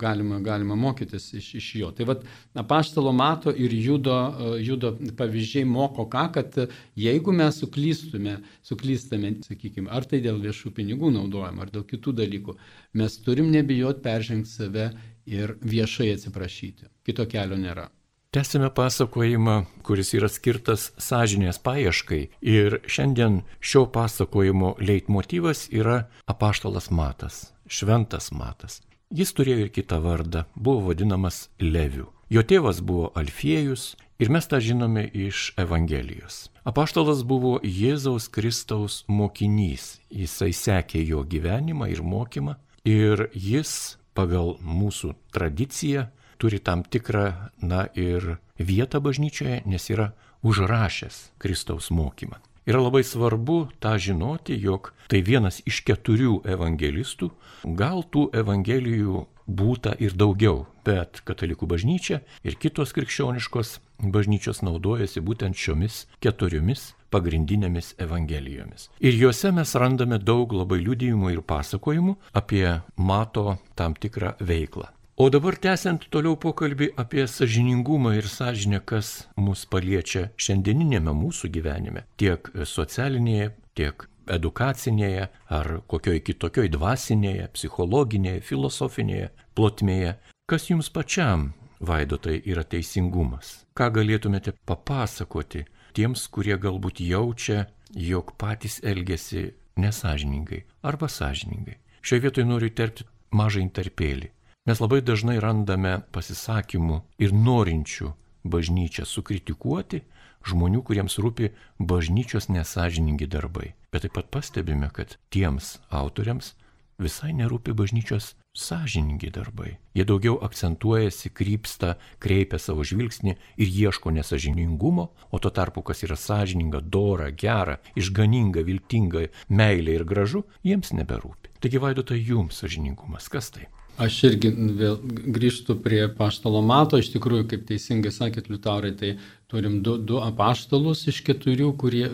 galima, 0.00 0.40
galima 0.42 0.76
mokytis 0.78 1.28
iš, 1.38 1.52
iš 1.60 1.68
jo. 1.82 1.92
Tai 1.96 2.08
vad, 2.10 2.24
apaštalo 2.58 3.12
mato 3.16 3.52
ir 3.54 3.74
judo, 3.76 4.16
judo 4.62 4.94
pavyzdžiai 5.18 5.68
moko 5.68 6.08
ką, 6.12 6.26
kad 6.38 6.58
jeigu 6.98 7.34
mes 7.36 7.60
suklystume, 7.62 8.38
suklystame, 8.66 9.36
sakykime, 9.46 9.90
ar 9.92 10.08
tai 10.08 10.22
dėl 10.24 10.42
viešų 10.42 10.74
pinigų 10.76 11.12
naudojimo, 11.14 11.62
ar 11.64 11.72
dėl 11.72 11.86
kitų 11.88 12.16
dalykų, 12.24 12.58
mes 12.98 13.18
turim 13.22 13.52
nebijot 13.54 14.02
peržengti 14.04 14.50
save 14.50 14.90
ir 15.26 15.56
viešai 15.60 16.12
atsiprašyti. 16.14 16.90
Kito 17.06 17.26
kelio 17.26 17.58
nėra. 17.58 17.88
Tęsime 18.32 18.70
pasakojimą, 18.72 19.56
kuris 19.84 20.14
yra 20.16 20.28
skirtas 20.32 20.86
sąžinės 20.96 21.58
paieškai. 21.60 22.22
Ir 22.40 22.78
šiandien 22.88 23.42
šio 23.60 23.84
pasakojimo 23.92 24.78
leitmotyvas 24.80 25.66
yra 25.68 26.06
apaštalas 26.24 26.88
Matas, 26.90 27.52
šventas 27.68 28.30
Matas. 28.32 28.80
Jis 29.12 29.34
turėjo 29.36 29.66
ir 29.66 29.74
kitą 29.76 30.00
vardą, 30.00 30.46
buvo 30.56 30.86
vadinamas 30.88 31.50
Leviu. 31.60 32.08
Jo 32.32 32.40
tėvas 32.40 32.80
buvo 32.80 33.10
Alfiejus 33.12 33.90
ir 34.16 34.32
mes 34.32 34.48
tą 34.48 34.62
žinome 34.64 35.04
iš 35.12 35.50
Evangelijos. 35.60 36.46
Apaštalas 36.64 37.20
buvo 37.28 37.58
Jėzaus 37.60 38.30
Kristaus 38.32 39.02
mokinys, 39.12 39.98
jisai 40.08 40.54
sekė 40.56 41.04
jo 41.04 41.20
gyvenimą 41.28 41.92
ir 41.92 42.00
mokymą 42.00 42.56
ir 42.88 43.28
jis 43.36 43.98
pagal 44.14 44.56
mūsų 44.62 45.14
tradiciją 45.34 46.08
turi 46.42 46.58
tam 46.58 46.82
tikrą, 46.82 47.50
na 47.62 47.86
ir 47.94 48.38
vietą 48.58 49.00
bažnyčioje, 49.00 49.62
nes 49.66 49.90
yra 49.90 50.12
užrašęs 50.42 51.38
Kristaus 51.38 51.90
mokymą. 51.90 52.40
Yra 52.66 52.78
labai 52.78 53.02
svarbu 53.02 53.68
tą 53.82 53.96
žinoti, 53.98 54.54
jog 54.58 54.92
tai 55.10 55.22
vienas 55.22 55.60
iš 55.66 55.82
keturių 55.86 56.42
evangelistų, 56.46 57.30
gal 57.78 58.04
tų 58.06 58.28
evangelijų 58.38 59.24
būta 59.46 59.96
ir 59.98 60.14
daugiau, 60.14 60.66
bet 60.86 61.22
katalikų 61.26 61.66
bažnyčia 61.66 62.20
ir 62.46 62.58
kitos 62.58 62.94
krikščioniškos 62.94 63.78
bažnyčios 64.02 64.62
naudojasi 64.62 65.22
būtent 65.22 65.58
šiomis 65.58 66.06
keturiomis 66.22 66.92
pagrindinėmis 67.12 67.92
evangelijomis. 68.02 68.88
Ir 69.04 69.18
juose 69.20 69.52
mes 69.54 69.76
randame 69.78 70.18
daug 70.18 70.52
labai 70.56 70.80
liudijimų 70.82 71.36
ir 71.36 71.44
pasakojimų 71.46 72.16
apie 72.40 72.66
mato 72.96 73.58
tam 73.76 73.94
tikrą 73.94 74.34
veiklą. 74.40 74.88
O 75.20 75.28
dabar 75.28 75.58
tęsiant 75.60 76.06
toliau 76.08 76.38
pokalbį 76.40 76.94
apie 76.98 77.26
sažiningumą 77.28 78.14
ir 78.16 78.26
sąžinę, 78.32 78.80
kas 78.80 79.26
mus 79.36 79.66
paliečia 79.68 80.30
šiandieninėme 80.40 81.12
mūsų 81.12 81.50
gyvenime, 81.52 82.06
tiek 82.16 82.48
socialinėje, 82.66 83.50
tiek 83.76 84.06
edukacinėje 84.32 85.28
ar 85.58 85.68
kokioj 85.92 86.22
kitokioj 86.26 86.72
dvasinėje, 86.72 87.50
psichologinėje, 87.54 88.40
filosofinėje 88.48 89.28
plotmėje. 89.54 90.16
Kas 90.48 90.70
jums 90.70 90.88
pačiam, 90.88 91.50
vaidotai, 91.80 92.38
yra 92.48 92.64
teisingumas? 92.64 93.66
Ką 93.76 93.90
galėtumėte 93.98 94.56
papasakoti 94.66 95.66
tiems, 95.96 96.26
kurie 96.32 96.56
galbūt 96.58 97.02
jaučia, 97.04 97.66
jog 97.92 98.34
patys 98.40 98.80
elgesi 98.82 99.50
nesažiningai 99.76 100.62
arba 100.82 101.08
sąžiningai? 101.08 101.78
Šioje 102.02 102.24
vietoje 102.26 102.46
noriu 102.48 102.70
terpti 102.70 103.06
mažą 103.30 103.62
interpėlį. 103.62 104.30
Mes 104.66 104.80
labai 104.82 105.00
dažnai 105.02 105.40
randame 105.42 106.00
pasisakymų 106.14 107.00
ir 107.22 107.32
norinčių 107.34 108.12
bažnyčią 108.46 109.06
sukritikuoti 109.06 110.02
žmonių, 110.46 110.82
kuriems 110.86 111.18
rūpi 111.22 111.52
bažnyčios 111.78 112.48
nesažiningi 112.50 113.28
darbai. 113.30 113.72
Bet 113.92 114.06
taip 114.06 114.16
pat 114.18 114.30
pastebime, 114.34 114.90
kad 114.94 115.16
tiems 115.34 115.76
autoriams 115.90 116.54
visai 116.98 117.32
nerūpi 117.36 117.74
bažnyčios 117.76 118.34
sąžiningi 118.52 119.30
darbai. 119.32 119.76
Jie 119.96 120.04
daugiau 120.04 120.38
akcentuojasi, 120.44 121.32
krypsta, 121.32 121.96
kreipia 122.20 122.60
savo 122.60 122.84
žvilgsnį 122.84 123.36
ir 123.56 123.68
ieško 123.68 124.12
nesažiningumo, 124.12 125.08
o 125.30 125.38
tuo 125.38 125.50
tarpu, 125.50 125.82
kas 125.82 126.04
yra 126.04 126.16
sąžininga, 126.20 126.82
dora, 126.84 127.30
gera, 127.30 127.78
išganinga, 127.96 128.64
viltinga, 128.68 129.28
meilė 129.48 130.00
ir 130.00 130.04
gražu, 130.08 130.44
jiems 130.64 130.92
neberūpi. 130.96 131.56
Taigi 131.62 131.80
vaidotai 131.80 132.20
jums 132.20 132.60
sąžiningumas, 132.60 133.30
kas 133.32 133.52
tai? 133.54 133.68
Aš 134.00 134.14
irgi 134.30 134.48
vėl 134.78 134.96
grįžtu 135.34 135.76
prie 135.84 136.06
paštalo 136.16 136.62
mato, 136.64 136.96
iš 136.96 137.10
tikrųjų, 137.12 137.44
kaip 137.50 137.66
teisingai 137.68 138.12
sakėt, 138.14 138.48
Liutaurai, 138.48 138.94
tai 138.96 139.10
turim 139.52 139.82
du, 139.84 139.98
du 140.00 140.16
apaštalus 140.24 141.04
iš 141.12 141.20
keturių, 141.26 141.74
kurie 141.76 142.06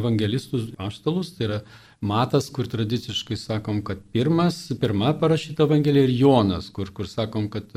evangelistus 0.00 0.72
apaštalus, 0.74 1.30
tai 1.36 1.46
yra 1.46 1.60
Matas, 2.02 2.48
kur 2.50 2.66
tradiciškai 2.66 3.36
sakom, 3.38 3.78
kad 3.86 4.00
pirmas, 4.10 4.56
pirma 4.82 5.12
parašyta 5.14 5.62
evangelija 5.68 6.08
ir 6.08 6.14
Jonas, 6.18 6.66
kur, 6.74 6.90
kur 6.90 7.06
sakom, 7.06 7.46
kad, 7.52 7.70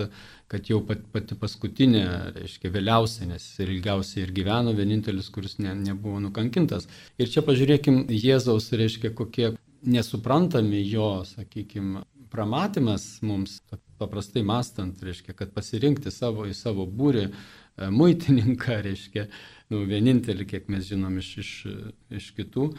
kad 0.50 0.72
jau 0.72 0.80
pat, 0.88 1.04
pati 1.14 1.38
paskutinė, 1.38 2.02
reiškia, 2.40 2.72
vėliausia, 2.74 3.28
nes 3.30 3.46
ir 3.62 3.76
ilgiausiai 3.76 4.24
ir 4.26 4.34
gyveno, 4.34 4.74
vienintelis, 4.74 5.30
kuris 5.30 5.60
ne, 5.62 5.76
nebuvo 5.78 6.18
nukankintas. 6.24 6.90
Ir 7.22 7.30
čia 7.30 7.46
pažiūrėkim 7.46 8.08
Jėzaus, 8.10 8.72
reiškia, 8.74 9.14
kokie 9.14 9.52
nesuprantami 9.86 10.82
jo, 10.82 11.12
sakykime, 11.30 12.02
pramatymas 12.36 13.06
mums, 13.24 13.62
paprastai 14.00 14.44
mastant, 14.44 15.00
reiškia, 15.04 15.36
kad 15.38 15.54
pasirinkti 15.56 16.12
savo 16.12 16.46
į 16.50 16.56
savo 16.58 16.84
būrį 16.86 17.24
e, 17.26 17.32
muitininką, 17.96 18.82
reiškia, 18.90 19.30
nu, 19.72 19.86
vienintelį, 19.90 20.50
kiek 20.52 20.68
mes 20.74 20.90
žinom 20.92 21.16
iš, 21.24 21.32
iš, 21.46 21.54
iš 22.20 22.30
kitų. 22.36 22.70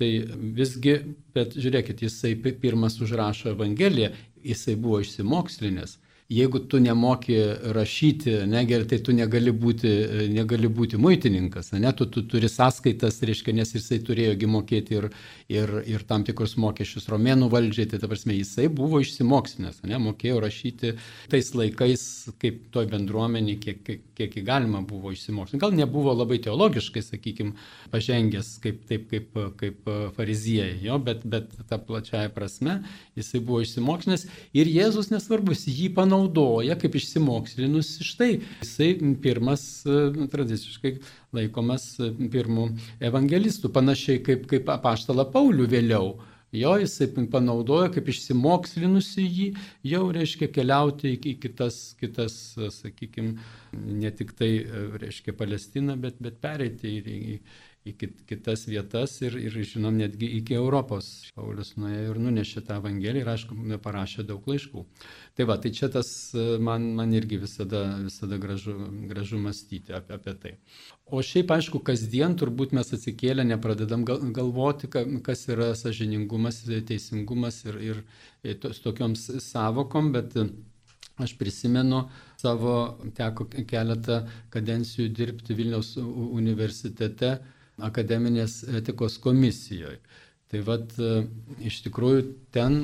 Tai 0.00 0.10
visgi, 0.56 0.94
bet 1.36 1.56
žiūrėkit, 1.60 2.04
jisai 2.06 2.32
pirmas 2.36 2.96
užrašo 3.04 3.50
Evangeliją, 3.52 4.14
jisai 4.40 4.76
buvo 4.80 5.02
išsimokslinęs 5.04 5.98
jeigu 6.30 6.58
tu 6.58 6.78
nemoki 6.78 7.36
rašyti, 7.74 8.30
negerai, 8.46 8.86
tai 8.86 8.98
tu 9.02 9.12
negali 9.14 9.50
būti, 9.50 9.90
negali 10.30 10.68
būti 10.70 10.98
muitininkas, 11.00 11.72
ne, 11.74 11.90
tu, 11.96 12.06
tu 12.06 12.22
turi 12.30 12.46
sąskaitas, 12.50 13.18
reiškia, 13.26 13.54
nes 13.58 13.74
jisai 13.74 13.98
turėjogi 14.06 14.46
mokėti 14.50 14.94
ir, 14.94 15.08
ir, 15.50 15.72
ir 15.90 16.04
tam 16.06 16.22
tikrus 16.26 16.54
mokesčius 16.62 17.08
romėnų 17.10 17.48
valdžiai, 17.50 17.88
tai 17.90 17.98
ta 18.02 18.10
prasme, 18.10 18.36
jisai 18.38 18.68
buvo 18.70 19.00
išsimokslinęs, 19.02 19.82
ne, 19.90 19.98
mokėjo 20.06 20.38
rašyti 20.44 20.92
tais 21.32 21.50
laikais, 21.58 22.04
kaip 22.38 22.62
toj 22.70 22.86
bendruomenį, 22.94 23.58
kiek, 23.64 23.82
kiek, 23.88 24.06
kiek 24.20 24.38
galima 24.46 24.84
buvo 24.86 25.10
išsimokslinti. 25.10 25.64
Gal 25.64 25.74
nebuvo 25.74 26.14
labai 26.14 26.38
teologiškai, 26.46 27.02
sakykime, 27.08 27.56
pažengęs 27.90 28.52
kaip, 28.62 28.84
taip, 28.86 29.10
kaip, 29.10 29.42
kaip 29.58 29.92
fariziejai, 30.14 30.78
jo, 30.86 31.02
bet, 31.02 31.26
bet 31.26 31.50
ta 31.66 31.82
plačiaja 31.82 32.30
prasme 32.30 32.84
jisai 33.18 33.42
buvo 33.42 33.64
išsimokslinęs 33.66 34.28
ir 34.54 34.70
Jėzus 34.70 35.10
nesvarbus, 35.10 35.66
jį 35.66 35.90
panaudojo 35.98 36.19
naudoja 36.20 36.76
kaip 36.80 36.96
išsimokslinus 37.00 37.96
štai. 38.06 38.32
Jisai 38.62 38.92
pirmas 39.22 39.64
e, 39.88 40.00
tradiciškai 40.30 40.96
laikomas 41.36 41.92
e, 41.98 42.12
pirmų 42.32 42.70
evangelistų, 43.10 43.72
panašiai 43.74 44.22
kaip, 44.26 44.46
kaip 44.50 44.68
apaštalą 44.78 45.26
Paulių 45.32 45.70
vėliau. 45.74 46.18
Jo 46.52 46.72
jisai 46.82 47.06
panaudojo 47.30 47.92
kaip 47.94 48.08
išsimokslinusi 48.10 49.22
jį, 49.22 49.44
jau 49.86 50.02
reiškia 50.10 50.48
keliauti 50.50 51.12
į 51.14 51.36
kitas, 51.38 51.76
kitas 52.00 52.34
sakykime, 52.74 53.36
ne 54.02 54.10
tik 54.10 54.34
tai, 54.38 54.50
e, 54.64 54.82
reiškia, 54.98 55.36
Palestiną, 55.38 55.94
bet, 56.02 56.18
bet 56.18 56.40
pereiti 56.42 56.96
į, 56.98 57.16
į, 57.36 57.36
į 57.88 57.94
kit, 57.96 58.18
kitas 58.28 58.66
vietas 58.68 59.14
ir, 59.24 59.36
ir, 59.40 59.54
žinom, 59.64 59.96
netgi 59.96 60.28
iki 60.36 60.56
Europos. 60.58 61.08
Paulius 61.36 61.72
nuėjo 61.80 62.12
ir 62.12 62.20
nunešė 62.20 62.62
tą 62.66 62.76
Evangeliją 62.80 63.24
ir, 63.24 63.30
aišku, 63.32 63.56
parašė 63.84 64.24
daug 64.28 64.44
laiškų. 64.50 64.84
Tai 65.38 65.46
va, 65.48 65.56
tai 65.62 65.72
čia 65.76 65.88
tas 65.92 66.10
man, 66.60 66.90
man 66.98 67.14
irgi 67.16 67.40
visada, 67.40 67.82
visada 68.04 68.36
gražu, 68.42 68.76
gražu 69.08 69.40
mąstyti 69.40 69.96
apie, 69.96 70.18
apie 70.18 70.34
tai. 70.42 70.54
O 71.10 71.22
šiaip, 71.24 71.52
aišku, 71.56 71.80
kasdien 71.86 72.36
turbūt 72.38 72.74
mes 72.76 72.92
atsikėlę 72.96 73.46
nepradedam 73.48 74.04
galvoti, 74.06 74.90
kas 75.24 75.46
yra 75.48 75.72
sažiningumas, 75.78 76.60
teisingumas 76.88 77.62
ir, 77.64 77.80
ir, 77.86 78.02
tokioms 78.84 79.30
savokom, 79.46 80.12
bet 80.16 80.36
Aš 81.20 81.34
prisimenu 81.36 82.06
savo, 82.40 82.74
teko 83.16 83.44
keletą 83.68 84.22
kadencijų 84.52 85.10
dirbti 85.12 85.52
Vilniaus 85.58 85.90
universitete 86.00 87.34
akademinės 87.88 88.60
etikos 88.80 89.18
komisijoje. 89.22 89.98
Tai 90.50 90.60
vad 90.66 90.96
iš 91.62 91.82
tikrųjų 91.84 92.24
ten 92.54 92.80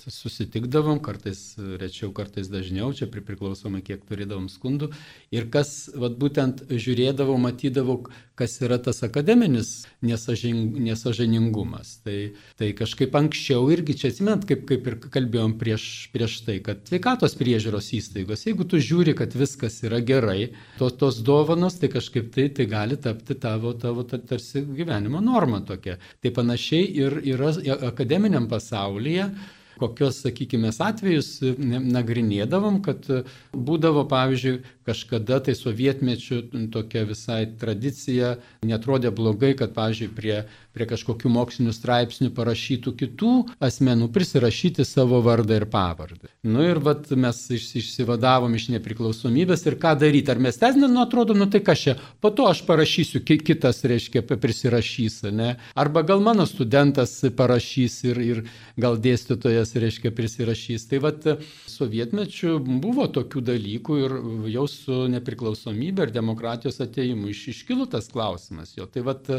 susitikdavom, 0.00 0.98
kartais 1.04 1.54
rečiau, 1.80 2.10
kartais 2.14 2.48
dažniau, 2.52 2.90
čia 2.96 3.06
priklausomai 3.10 3.82
kiek 3.84 4.02
turėdavom 4.08 4.48
skundų. 4.52 4.90
Ir 5.34 5.48
kas, 5.52 5.90
vad 5.94 6.16
būtent 6.20 6.64
žiūrėdavau, 6.70 7.36
matydavau, 7.40 7.98
kas 8.38 8.56
yra 8.64 8.80
tas 8.82 9.02
akademinis 9.06 9.84
nesažing, 10.02 10.74
nesažiningumas. 10.82 11.98
Tai, 12.04 12.16
tai 12.58 12.72
kažkaip 12.76 13.14
anksčiau 13.18 13.68
irgi 13.74 13.96
čia 14.00 14.10
atsimint, 14.12 14.46
kaip, 14.48 14.64
kaip 14.68 14.88
ir 14.90 14.98
kalbėjom 15.04 15.56
prieš, 15.60 15.86
prieš 16.14 16.40
tai, 16.46 16.58
kad 16.64 16.82
sveikatos 16.88 17.36
priežiūros 17.38 17.92
įstaigos, 18.00 18.46
jeigu 18.48 18.66
tu 18.68 18.82
žiūri, 18.82 19.14
kad 19.18 19.36
viskas 19.38 19.78
yra 19.86 20.02
gerai, 20.04 20.50
tos, 20.80 20.96
tos 21.00 21.20
dovanos, 21.24 21.78
tai 21.80 21.92
kažkaip 21.92 22.32
tai, 22.34 22.48
tai 22.56 22.66
gali 22.70 22.98
tapti 22.98 23.38
tavo, 23.38 23.76
tavo 23.78 24.06
tarsi 24.08 24.64
gyvenimo 24.64 25.22
norma 25.22 25.62
tokia. 25.64 26.00
Tai 26.24 26.33
panašiai 26.36 26.88
ir 27.04 27.20
yra 27.34 27.52
akademiniam 27.90 28.48
pasaulyje 28.50 29.30
kokios, 29.78 30.20
sakykime, 30.22 30.70
atvejus 30.86 31.38
nagrinėdavom, 31.58 32.80
kad 32.84 33.06
būdavo, 33.54 34.04
pavyzdžiui, 34.10 34.58
kažkada 34.86 35.40
tai 35.44 35.54
sovietmečių 35.58 36.40
tokia 36.74 37.04
visai 37.08 37.40
tradicija, 37.60 38.36
netrodė 38.66 39.12
blogai, 39.14 39.54
kad, 39.58 39.74
pavyzdžiui, 39.76 40.10
prie, 40.16 40.38
prie 40.74 40.86
kažkokių 40.90 41.30
mokslinių 41.30 41.72
straipsnių 41.74 42.30
parašytų 42.34 42.92
kitų 43.00 43.32
asmenų 43.62 44.08
prisirašyti 44.14 44.84
savo 44.86 45.20
vardą 45.24 45.60
ir 45.60 45.66
pavardę. 45.70 46.30
Nu 46.42 46.64
ir 46.66 46.80
vat 46.82 47.10
mes 47.14 47.38
iš, 47.54 47.68
išsivadavom 47.80 48.54
iš 48.58 48.68
nepriklausomybės 48.74 49.62
ir 49.68 49.78
ką 49.80 49.94
daryti, 50.00 50.32
ar 50.34 50.42
mes 50.42 50.58
ten, 50.58 50.80
nu 50.82 51.02
atrodo, 51.02 51.36
nu 51.38 51.46
tai 51.50 51.62
kas 51.64 51.84
čia, 51.84 51.94
po 52.20 52.32
to 52.34 52.48
aš 52.50 52.64
parašysiu, 52.66 53.22
kitas, 53.24 53.82
reiškia, 53.86 54.24
prisirašys, 54.34 55.22
ne? 55.34 55.54
Arba 55.78 56.02
gal 56.06 56.22
mano 56.24 56.46
studentas 56.48 57.16
parašys 57.36 58.00
ir, 58.10 58.20
ir 58.24 58.42
gal 58.80 58.98
dėstytojas, 58.98 59.76
reiškia, 59.78 60.12
prisirašys. 60.14 60.88
Tai 60.90 61.00
vat 61.06 61.28
sovietmečių 61.70 62.58
buvo 62.82 63.06
tokių 63.14 63.44
dalykų 63.50 64.00
ir 64.02 64.16
jau 64.54 64.66
su 64.70 65.04
nepriklausomybė 65.12 66.08
ir 66.08 66.14
demokratijos 66.14 66.80
ateimu 66.84 67.30
iš, 67.32 67.46
iškilo 67.54 67.86
tas 67.90 68.10
klausimas 68.12 68.74
jo. 68.78 68.88
Tai, 68.90 69.06
vat, 69.06 69.30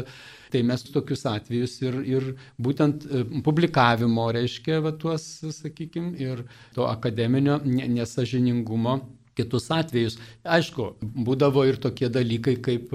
tai 0.52 0.62
mes 0.66 0.86
tokius 0.88 1.26
atvejus 1.30 1.76
ir, 1.84 2.00
ir 2.06 2.30
būtent 2.62 3.06
e, 3.06 3.22
publikavimo 3.46 4.28
reiškia 4.36 4.80
va, 4.84 4.94
tuos, 4.96 5.26
sakykime, 5.60 6.16
ir 6.22 6.44
to 6.76 6.88
akademinio 6.88 7.60
nesažiningumo 7.64 9.00
kitus 9.36 9.68
atvejus. 9.74 10.16
Aišku, 10.56 10.92
būdavo 11.26 11.66
ir 11.68 11.80
tokie 11.82 12.08
dalykai, 12.12 12.56
kaip 12.64 12.92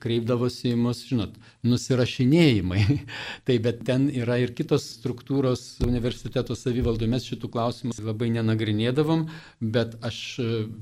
kreipdavosi 0.00 0.72
į 0.72 0.78
mus, 0.80 1.04
žinot, 1.08 1.36
nusirašinėjimai. 1.62 2.82
tai 3.46 3.56
bet 3.62 3.82
ten 3.86 4.08
yra 4.10 4.38
ir 4.42 4.52
kitos 4.56 4.84
struktūros 4.96 5.62
universiteto 5.86 6.56
savivaldų, 6.58 7.06
mes 7.10 7.26
šitų 7.28 7.50
klausimų 7.54 7.96
labai 8.02 8.32
nenagrinėdavom, 8.34 9.28
bet 9.74 9.94
aš 10.02 10.18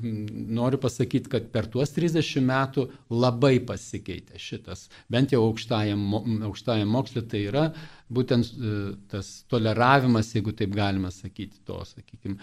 noriu 0.00 0.80
pasakyti, 0.80 1.30
kad 1.32 1.50
per 1.52 1.68
tuos 1.72 1.92
30 1.96 2.44
metų 2.48 2.88
labai 3.12 3.58
pasikeitė 3.68 4.40
šitas, 4.40 4.88
bent 5.12 5.36
jau 5.36 5.44
aukštajam, 5.50 6.06
aukštajam 6.48 6.96
mokslė 6.96 7.26
tai 7.28 7.44
yra 7.50 7.66
būtent 8.10 8.48
e, 8.50 8.70
tas 9.12 9.28
toleravimas, 9.52 10.32
jeigu 10.34 10.50
taip 10.56 10.72
galima 10.74 11.12
sakyti, 11.14 11.60
to, 11.68 11.76
sakykime, 11.86 12.40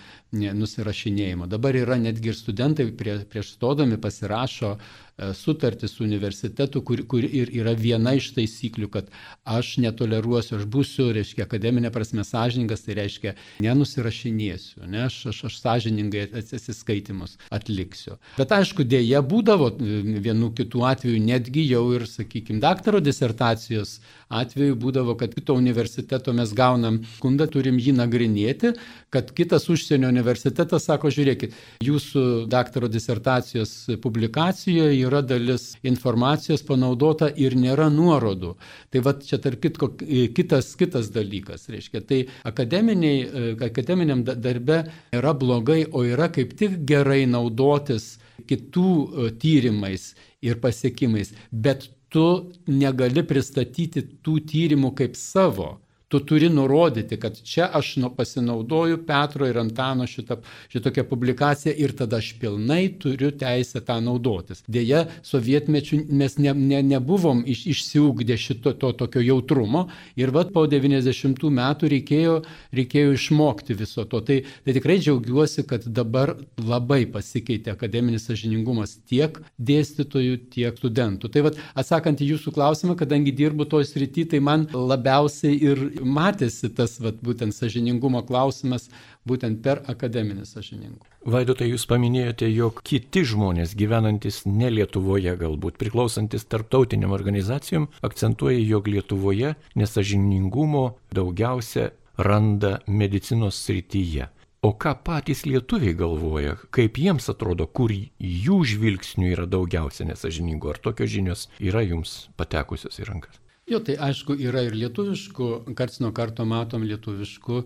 nusirašinėjimo. 0.55 1.49
Dabar 1.51 1.75
yra 1.75 1.97
netgi 1.99 2.31
ir 2.31 2.37
studentai 2.39 2.85
prie, 2.95 3.17
prieš 3.27 3.57
stodami 3.57 3.99
pasirašo 3.99 4.77
E, 4.77 5.06
sutartį 5.17 5.89
su 5.89 6.03
universitetu, 6.05 6.81
kur, 6.85 7.01
kur 7.09 7.25
ir 7.25 7.49
yra 7.55 7.73
viena 7.77 8.13
iš 8.17 8.29
taisyklių, 8.35 8.89
kad 8.93 9.09
aš 9.49 9.77
netoleruosiu, 9.81 10.57
aš 10.59 10.67
būsiu, 10.69 11.09
reiškia, 11.15 11.47
akademinė 11.47 11.91
prasme 11.93 12.25
sąžiningas, 12.27 12.85
tai 12.85 12.97
reiškia, 12.99 13.33
nenusirašinėsiu, 13.65 14.85
ne, 14.85 15.07
aš, 15.07 15.19
aš, 15.33 15.43
aš 15.49 15.59
sąžiningai 15.63 16.27
atsiskaitimus 16.37 17.37
atliksiu. 17.53 18.19
Bet 18.37 18.53
aišku, 18.53 18.85
dėja 18.85 19.23
būdavo 19.25 19.71
vienų 19.79 20.51
kitų 20.61 20.85
atvejų, 20.91 21.23
netgi 21.25 21.65
jau 21.65 21.83
ir, 21.97 22.05
sakykime, 22.09 22.61
daktaro 22.63 23.01
disertacijos 23.01 23.97
atveju 24.29 24.75
būdavo, 24.79 25.15
kad 25.19 25.33
kito 25.35 25.55
universiteto 25.57 26.33
mes 26.35 26.51
gaunam 26.55 26.99
skundą, 27.15 27.47
turim 27.51 27.79
jį 27.79 27.93
nagrinėti, 27.97 28.73
kad 29.13 29.31
kitas 29.35 29.67
užsienio 29.71 30.09
universitetas 30.11 30.87
sako, 30.89 31.11
žiūrėkit, 31.13 31.55
jūsų 31.85 32.23
daktaro 32.51 32.89
disertacijos 32.91 33.73
publikacijoje 34.03 34.99
yra 34.99 35.21
dalis 35.23 35.69
informacijos 35.87 36.65
panaudota 36.67 37.29
ir 37.31 37.55
nėra 37.55 37.89
nuorodų. 37.93 38.55
Tai 38.91 39.03
va 39.05 39.15
čia 39.23 39.39
tarp 39.43 39.61
kitko 39.63 39.93
kitas, 40.35 40.73
kitas 40.79 41.11
dalykas. 41.15 41.67
Reiškia, 41.71 42.03
tai 42.07 42.21
akademiniai, 42.47 43.55
akademiniam 43.69 44.23
darbe 44.27 44.83
yra 45.15 45.33
blogai, 45.37 45.85
o 45.91 46.03
yra 46.07 46.31
kaip 46.33 46.55
tik 46.59 46.81
gerai 46.87 47.25
naudotis 47.29 48.17
kitų 48.47 48.89
e, 48.91 49.29
tyrimais 49.41 50.11
ir 50.45 50.59
pasiekimais, 50.61 51.33
bet 51.51 51.87
tu 52.13 52.25
negali 52.67 53.23
pristatyti 53.27 54.03
tų 54.23 54.37
tyrimų 54.51 54.93
kaip 55.01 55.19
savo 55.19 55.73
tu 56.07 56.19
turi 56.19 56.49
nurodyti, 56.49 57.17
kad 57.19 57.41
čia 57.43 57.69
aš 57.73 57.95
nu, 57.95 58.09
pasinaudoju 58.15 59.01
Petro 59.07 59.47
ir 59.47 59.57
Antano 59.59 60.07
šitą, 60.07 60.37
šitokią 60.71 61.03
publikaciją 61.03 61.73
ir 61.75 61.91
tada 61.99 62.21
aš 62.21 62.33
pilnai 62.39 62.93
turiu 62.99 63.31
teisę 63.31 63.81
tą 63.83 63.99
naudotis. 64.01 64.63
Deja, 64.71 65.03
sovietmečių 65.27 65.99
mes 66.07 66.37
ne, 66.39 66.53
ne, 66.53 66.79
nebuvom 66.83 67.43
iš, 67.45 67.65
išsiugdę 67.73 68.37
šito 68.39 68.71
to 68.79 68.93
tokio 69.01 69.23
jautrumo 69.25 69.87
ir 70.15 70.31
vad 70.31 70.53
po 70.55 70.63
90 70.67 71.43
metų 71.59 71.91
reikėjo, 71.91 72.37
reikėjo 72.79 73.17
išmokti 73.17 73.75
viso 73.75 74.07
to. 74.07 74.23
Tai, 74.23 74.39
tai 74.63 74.77
tikrai 74.79 74.99
džiaugiuosi, 75.03 75.67
kad 75.67 75.89
dabar 75.91 76.37
labai 76.61 77.03
pasikeitė 77.11 77.75
akademinis 77.75 78.29
sažiningumas 78.31 78.95
tiek 79.09 79.41
dėstytojų, 79.59 80.39
tiek 80.55 80.79
studentų. 80.79 81.33
Tai 81.35 81.45
vad 81.49 81.59
atsakant 81.75 82.23
į 82.23 82.31
jūsų 82.31 82.55
klausimą, 82.55 82.95
kadangi 82.95 83.35
dirbu 83.35 83.67
toj 83.67 83.89
srity, 83.91 84.23
tai 84.31 84.39
man 84.39 84.69
labiausiai 84.71 85.59
ir 85.67 85.85
matėsi 86.01 86.69
tas 86.75 86.97
vat, 87.03 87.19
būtent 87.23 87.55
sažiningumo 87.55 88.23
klausimas 88.27 88.89
būtent 89.27 89.61
per 89.63 89.83
akademinį 89.91 90.45
sažiningumą. 90.47 91.05
Vaidotai, 91.27 91.67
jūs 91.73 91.83
paminėjote, 91.89 92.47
jog 92.47 92.79
kiti 92.87 93.25
žmonės 93.27 93.75
gyvenantis 93.75 94.45
ne 94.47 94.69
Lietuvoje, 94.71 95.33
galbūt 95.39 95.79
priklausantis 95.81 96.47
tarptautiniam 96.47 97.11
organizacijom, 97.15 97.89
akcentuoja, 98.01 98.61
jog 98.63 98.87
Lietuvoje 98.87 99.55
nesažiningumo 99.75 100.87
daugiausia 101.11 101.91
randa 102.17 102.79
medicinos 102.87 103.59
srityje. 103.65 104.29
O 104.65 104.71
ką 104.73 104.95
patys 105.05 105.43
lietuviai 105.45 105.93
galvoja, 105.93 106.55
kaip 106.73 106.97
jiems 106.97 107.29
atrodo, 107.29 107.67
kur 107.69 107.91
jų 107.93 108.57
žvilgsnių 108.71 109.29
yra 109.35 109.45
daugiausia 109.45 110.07
nesažiningų, 110.09 110.71
ar 110.73 110.79
tokios 110.81 111.11
žinios 111.13 111.45
yra 111.61 111.83
jums 111.85 112.23
patekusios 112.41 112.97
į 112.97 113.05
rankas? 113.11 113.37
Jo, 113.67 113.81
tai 113.83 113.97
aišku, 113.99 114.37
yra 114.39 114.61
ir 114.63 114.75
lietuviškų, 114.79 115.47
karts 115.75 115.99
nuo 115.99 116.13
karto 116.15 116.45
matom 116.47 116.85
lietuviškų 116.87 117.57
e, 117.59 117.65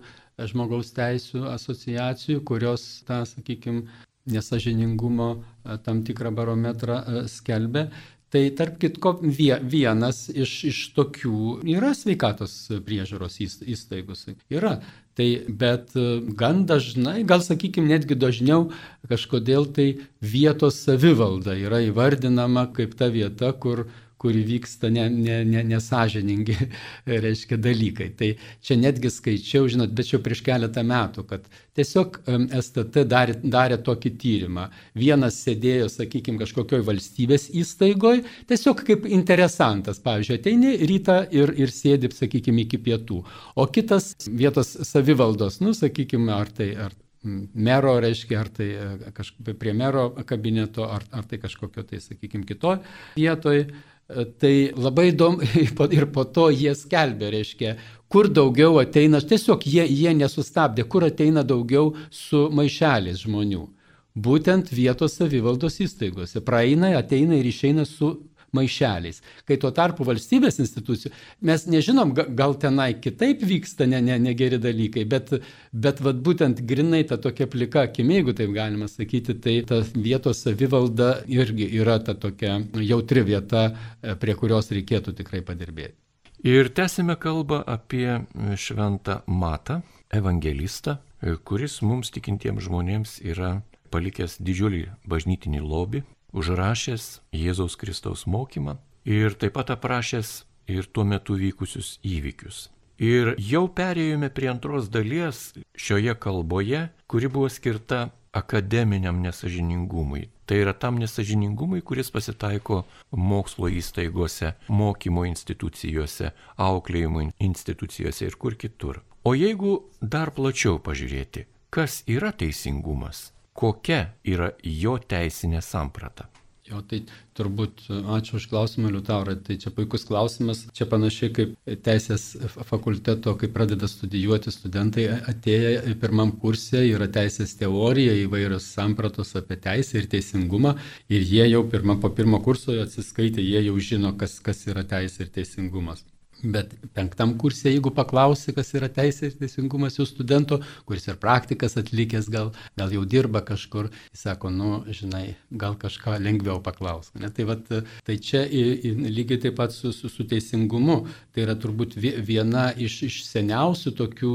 žmogaus 0.50 0.90
teisų 0.96 1.44
asociacijų, 1.52 2.40
kurios 2.48 2.86
tą, 3.06 3.20
sakykime, 3.30 3.84
nesažiningumo 4.26 5.28
e, 5.36 5.76
tam 5.86 6.00
tikrą 6.02 6.34
barometrą 6.34 6.98
e, 6.98 7.22
skelbia. 7.30 7.86
Tai 8.34 8.42
tarp 8.58 8.80
kitko 8.82 9.14
vienas 9.22 10.24
iš, 10.32 10.56
iš 10.72 10.82
tokių 10.96 11.60
yra 11.70 11.92
sveikatos 11.94 12.54
priežiūros 12.82 13.36
įstaigus. 13.44 14.24
Yra. 14.50 14.78
Tai, 15.12 15.26
bet 15.60 15.92
gan 16.40 16.62
dažnai, 16.64 17.18
gal 17.28 17.44
sakykime 17.44 17.90
netgi 17.90 18.16
dažniau, 18.16 18.70
kažkodėl 19.10 19.68
tai 19.76 19.90
vietos 20.24 20.80
savivalda 20.86 21.58
yra 21.60 21.82
įvardinama 21.84 22.70
kaip 22.72 22.96
ta 22.96 23.10
vieta, 23.12 23.52
kur, 23.52 23.84
kur 24.22 24.36
vyksta 24.46 24.90
nesažiningi, 24.92 26.54
ne, 26.54 26.68
ne, 26.68 26.70
ne 27.10 27.20
reiškia, 27.26 27.58
dalykai. 27.58 28.08
Tai 28.18 28.28
čia 28.62 28.76
netgi 28.78 29.10
skaičiau, 29.10 29.66
žinot, 29.72 29.90
bet 29.96 30.12
čia 30.12 30.20
prieš 30.22 30.44
keletą 30.46 30.84
metų, 30.86 31.24
kad 31.26 31.48
tiesiog 31.78 32.20
STT 32.60 33.04
darė, 33.10 33.36
darė 33.42 33.80
tokį 33.82 34.14
tyrimą. 34.22 34.68
Vienas 34.98 35.40
sėdėjo, 35.42 35.90
sakykime, 35.90 36.38
kažkokioj 36.44 36.84
valstybės 36.86 37.48
įstaigoje, 37.50 38.22
tiesiog 38.50 38.84
kaip 38.86 39.10
interesantas, 39.10 39.98
pavyzdžiui, 40.06 40.38
ateini 40.38 40.74
rytą 40.86 41.22
ir, 41.34 41.54
ir 41.58 41.74
sėdi, 41.74 42.12
sakykime, 42.14 42.66
iki 42.68 42.78
pietų. 42.86 43.22
O 43.58 43.66
kitas 43.74 44.14
vietos 44.28 44.76
savivaldos, 44.86 45.58
nu, 45.64 45.74
sakykime, 45.74 46.30
ar 46.36 46.54
tai, 46.54 46.74
ar 46.88 46.94
mero, 47.22 47.94
reiškia, 48.02 48.40
ar 48.40 48.50
tai 48.52 48.68
e, 48.74 49.12
kažkaip 49.14 49.54
prie 49.58 49.74
mero 49.76 50.08
kabineto, 50.26 50.86
ar, 50.90 51.06
ar 51.14 51.26
tai 51.28 51.38
kažkokio 51.42 51.84
tai, 51.86 52.00
sakykime, 52.02 52.46
kitoj 52.48 52.80
vietoj 53.16 53.66
Tai 54.12 54.54
labai 54.76 55.10
įdomu 55.10 55.46
ir 55.98 56.06
po 56.12 56.24
to 56.24 56.48
jie 56.52 56.74
skelbė, 56.76 57.30
reiškia, 57.34 57.76
kur 58.12 58.28
daugiau 58.28 58.80
ateina, 58.82 59.20
tiesiog 59.20 59.64
jie, 59.66 59.84
jie 59.88 60.12
nesustabdė, 60.16 60.84
kur 60.84 61.06
ateina 61.08 61.44
daugiau 61.46 61.94
su 62.10 62.48
maišeliais 62.52 63.24
žmonių. 63.24 63.66
Būtent 64.12 64.68
vietos 64.76 65.14
savivaldos 65.16 65.78
įstaigose. 65.80 66.42
Praeina, 66.44 66.90
ateina 66.98 67.38
ir 67.38 67.48
išeina 67.48 67.86
su 67.88 68.10
maišeliais. 68.56 69.20
Kai 69.48 69.56
tuo 69.60 69.70
tarpu 69.74 70.04
valstybės 70.06 70.60
institucijų, 70.62 71.12
mes 71.48 71.64
nežinom, 71.70 72.12
gal 72.36 72.54
tenai 72.60 72.92
kitaip 73.00 73.44
vyksta 73.48 73.86
negeri 73.88 74.04
ne, 74.08 74.18
ne, 74.18 74.34
ne 74.36 74.60
dalykai, 74.66 75.04
bet, 75.08 75.32
bet 75.72 76.02
vat, 76.04 76.20
būtent 76.26 76.62
grinai 76.68 77.02
ta 77.08 77.18
tokia 77.22 77.48
plika 77.50 77.86
akimi, 77.88 78.20
jeigu 78.20 78.36
taip 78.36 78.52
galima 78.54 78.88
sakyti, 78.90 79.38
tai 79.40 79.56
ta 79.68 79.80
vietos 79.94 80.44
savivalda 80.44 81.22
irgi 81.26 81.68
yra 81.80 81.98
ta 82.04 82.14
tokia 82.14 82.60
jautri 82.82 83.24
vieta, 83.32 83.70
e, 84.02 84.16
prie 84.20 84.36
kurios 84.38 84.70
reikėtų 84.74 85.16
tikrai 85.22 85.42
padirbėti. 85.46 85.96
Ir 86.42 86.72
tęsime 86.74 87.14
kalbą 87.22 87.60
apie 87.70 88.18
šventą 88.58 89.20
Matą, 89.26 89.80
evangelistą, 90.12 90.98
e, 91.22 91.36
kuris 91.38 91.80
mums 91.86 92.10
tikintiems 92.10 92.66
žmonėms 92.66 93.20
yra 93.22 93.60
palikęs 93.92 94.40
didžiulį 94.40 94.86
bažnytinį 95.08 95.60
lobį, 95.62 96.02
užrašęs 96.32 97.20
Jėzaus 97.36 97.76
Kristaus 97.80 98.26
mokymą 98.26 98.78
ir 99.04 99.34
taip 99.38 99.56
pat 99.58 99.72
aprašęs 99.74 100.42
ir 100.70 100.86
tuo 100.86 101.04
metu 101.04 101.36
vykusius 101.38 101.98
įvykius. 102.06 102.68
Ir 103.02 103.34
jau 103.40 103.66
perėjome 103.66 104.28
prie 104.30 104.50
antros 104.52 104.88
dalies 104.92 105.52
šioje 105.74 106.14
kalboje, 106.22 106.88
kuri 107.10 107.28
buvo 107.32 107.48
skirta 107.50 108.10
akademiniam 108.32 109.18
nesažiningumui. 109.20 110.28
Tai 110.46 110.56
yra 110.56 110.72
tam 110.72 110.98
nesažiningumui, 111.00 111.82
kuris 111.82 112.10
pasitaiko 112.14 112.82
mokslo 113.10 113.68
įstaigose, 113.72 114.54
mokymo 114.68 115.24
institucijose, 115.28 116.32
auklėjimo 116.56 117.26
institucijose 117.40 118.28
ir 118.28 118.36
kur 118.36 118.56
kitur. 118.56 119.02
O 119.24 119.34
jeigu 119.38 119.76
dar 120.00 120.32
plačiau 120.34 120.80
pažiūrėti, 120.82 121.46
kas 121.70 122.02
yra 122.10 122.32
teisingumas, 122.32 123.30
kokia 123.52 124.04
yra 124.24 124.52
jo 124.62 124.98
teisinė 124.98 125.62
samprata? 125.64 126.28
Jo, 126.62 126.78
tai 126.86 127.00
turbūt 127.36 127.82
ačiū 127.90 128.36
už 128.38 128.44
klausimą, 128.52 128.92
Liutaurai. 128.94 129.34
Tai 129.44 129.56
čia 129.60 129.72
puikus 129.74 130.06
klausimas. 130.06 130.62
Čia 130.76 130.86
panašiai 130.88 131.32
kaip 131.34 131.56
teisės 131.84 132.24
fakulteto, 132.68 133.34
kai 133.40 133.50
pradeda 133.52 133.88
studijuoti 133.90 134.54
studentai, 134.54 135.08
atėję 135.32 135.96
pirmam 136.04 136.30
kursė 136.44 136.84
yra 136.92 137.10
teisės 137.12 137.56
teorija, 137.58 138.14
įvairios 138.22 138.70
sampratos 138.78 139.34
apie 139.42 139.58
teisę 139.66 139.98
ir 140.00 140.08
teisingumą. 140.14 140.76
Ir 141.10 141.26
jie 141.26 141.50
jau 141.50 141.66
pirma, 141.74 141.98
po 141.98 142.12
pirmo 142.14 142.40
kurso 142.46 142.78
atsiskaitė, 142.86 143.42
jie 143.42 143.66
jau 143.66 143.76
žino, 143.90 144.14
kas, 144.16 144.38
kas 144.40 144.64
yra 144.70 144.86
teisė 144.86 145.26
ir 145.26 145.34
teisingumas. 145.34 146.06
Bet 146.42 146.72
penktam 146.96 147.36
kursė, 147.38 147.70
jeigu 147.70 147.92
paklausi, 147.94 148.50
kas 148.56 148.72
yra 148.74 148.88
teisė 148.90 149.28
ir 149.28 149.36
teisingumas 149.38 149.98
jų 149.98 150.06
studento, 150.08 150.58
kuris 150.88 151.06
ir 151.06 151.18
praktikas 151.22 151.76
atlikęs, 151.78 152.26
gal, 152.32 152.50
gal 152.78 152.90
jau 152.90 153.04
dirba 153.06 153.44
kažkur, 153.46 153.92
jis 154.10 154.24
sako, 154.26 154.50
nu, 154.50 154.70
žinai, 154.90 155.36
gal 155.54 155.76
kažką 155.78 156.16
lengviau 156.22 156.58
paklaus. 156.64 157.12
Ne? 157.14 157.30
Tai, 157.30 157.46
vat, 157.52 157.70
tai 158.06 158.16
čia 158.18 158.42
į, 158.42 158.64
į, 158.74 158.94
lygiai 159.14 159.44
taip 159.46 159.56
pat 159.60 159.74
su, 159.76 159.92
su, 159.94 160.10
su 160.10 160.26
teisingumu. 160.26 161.04
Tai 161.32 161.46
yra 161.46 161.54
turbūt 161.58 161.94
viena 162.00 162.70
iš, 162.74 162.98
iš 163.06 163.20
seniausių 163.28 163.94
tokių 164.02 164.32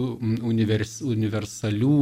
univers, 0.48 1.02
universalių 1.04 1.98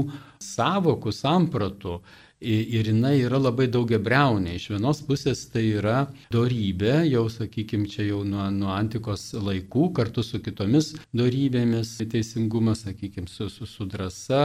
savokų, 0.53 1.15
sampratų 1.15 1.97
ir 2.41 2.89
jinai 2.91 3.19
yra 3.23 3.39
labai 3.39 3.67
daugia 3.71 3.99
breunė. 4.01 4.55
Iš 4.57 4.69
vienos 4.73 5.01
pusės 5.07 5.45
tai 5.51 5.65
yra 5.79 6.05
dorybė, 6.33 7.05
jau 7.09 7.25
sakykime, 7.31 7.87
čia 7.91 8.09
jau 8.09 8.23
nuo, 8.27 8.47
nuo 8.53 8.73
antikos 8.75 9.31
laikų, 9.33 9.91
kartu 9.95 10.23
su 10.25 10.41
kitomis 10.43 10.93
dorybėmis, 11.15 11.95
teisingumas, 12.11 12.85
sakykime, 12.85 13.31
su, 13.31 13.49
su, 13.49 13.69
su 13.69 13.87
drąsa, 13.89 14.43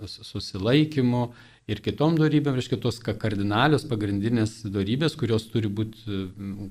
susilaikymu. 0.00 1.28
Ir 1.66 1.80
kitom 1.82 2.14
darybėm, 2.14 2.54
reiškia 2.54 2.76
tos 2.78 3.00
kardinalios 3.02 3.82
pagrindinės 3.90 4.60
darybės, 4.70 5.16
kurios 5.18 5.48
turi 5.50 5.66
būti 5.66 6.20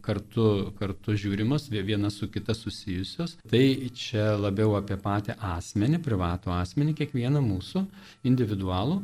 kartu, 0.05 0.45
kartu 0.79 1.17
žiūrimos, 1.19 1.65
viena 1.67 2.07
su 2.07 2.29
kita 2.31 2.55
susijusios. 2.55 3.35
Tai 3.51 3.63
čia 3.91 4.29
labiau 4.39 4.77
apie 4.79 4.95
patį 4.95 5.35
asmenį, 5.51 5.99
privatų 6.05 6.55
asmenį, 6.55 6.95
kiekvieną 7.01 7.43
mūsų 7.43 7.83
individualų. 8.31 9.01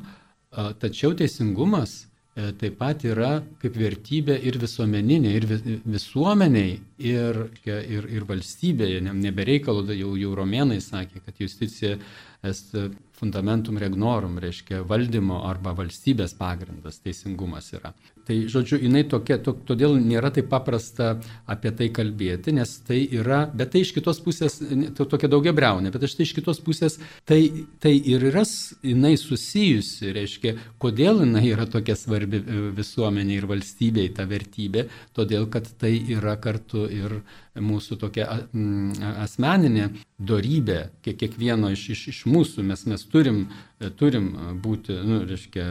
Tačiau 0.52 1.14
teisingumas 1.16 1.94
e, 2.36 2.50
taip 2.60 2.76
pat 2.82 3.06
yra 3.08 3.38
kaip 3.62 3.78
vertybė 3.80 4.36
ir 4.50 4.58
visuomeninė, 4.60 5.32
ir 5.38 5.46
visuomeniai, 5.88 6.74
ir, 7.00 7.40
ir, 7.68 8.10
ir 8.18 8.26
valstybėje. 8.28 9.00
Nebereikalo, 9.16 9.86
jau, 9.96 10.12
jau 10.20 10.34
romėnai 10.36 10.82
sakė, 10.84 11.24
kad 11.24 11.40
justicija 11.40 11.96
est 12.44 12.76
fundamentum 13.16 13.80
regnorum, 13.80 14.40
reiškia 14.44 14.82
valdymo 14.90 15.44
arba 15.48 15.76
valstybės 15.78 16.36
pagrindas, 16.40 17.00
teisingumas 17.06 17.72
yra. 17.78 17.94
Tai 18.28 18.38
žodžiu, 18.52 18.78
jinai 18.82 19.02
tokia, 19.10 19.40
to, 19.42 19.54
todėl 19.68 19.96
nėra 19.98 20.30
taip 20.34 20.50
paprasta 20.52 21.16
apie 21.50 21.72
tai 21.74 21.88
kalbėti, 21.94 22.54
nes 22.54 22.74
tai 22.88 23.00
yra, 23.18 23.44
bet 23.50 23.74
tai 23.74 23.82
iš 23.86 23.94
kitos 23.96 24.22
pusės, 24.22 24.60
to, 24.98 25.08
tokia 25.10 25.30
daugia 25.32 25.54
breunė, 25.58 25.90
bet 25.94 26.06
štai 26.12 26.28
iš 26.28 26.36
kitos 26.38 26.62
pusės 26.62 27.00
tai, 27.28 27.42
tai 27.82 27.96
ir 27.98 28.28
yra 28.30 28.44
jinai 28.86 29.16
susijusi, 29.20 30.14
reiškia, 30.14 30.56
kodėl 30.82 31.24
jinai 31.26 31.48
yra 31.50 31.66
tokia 31.70 31.98
svarbi 31.98 32.42
e, 32.42 32.64
visuomeniai 32.78 33.42
ir 33.42 33.50
valstybei 33.50 34.14
ta 34.16 34.28
vertybė, 34.30 34.88
todėl 35.18 35.50
kad 35.52 35.70
tai 35.82 35.96
yra 36.14 36.38
kartu 36.42 36.86
ir 36.92 37.22
mūsų 37.60 37.98
tokia 38.00 38.28
asmeninė 39.26 39.90
darybė, 40.22 40.80
kiek 41.04 41.18
kiekvieno 41.20 41.72
iš, 41.74 41.90
iš, 41.96 42.08
iš 42.14 42.22
mūsų. 42.32 42.64
Mes, 42.70 42.86
mes 42.88 43.04
turim, 43.12 43.44
turim 43.98 44.28
būti, 44.62 44.96
nu, 45.06 45.22
reiškia, 45.28 45.66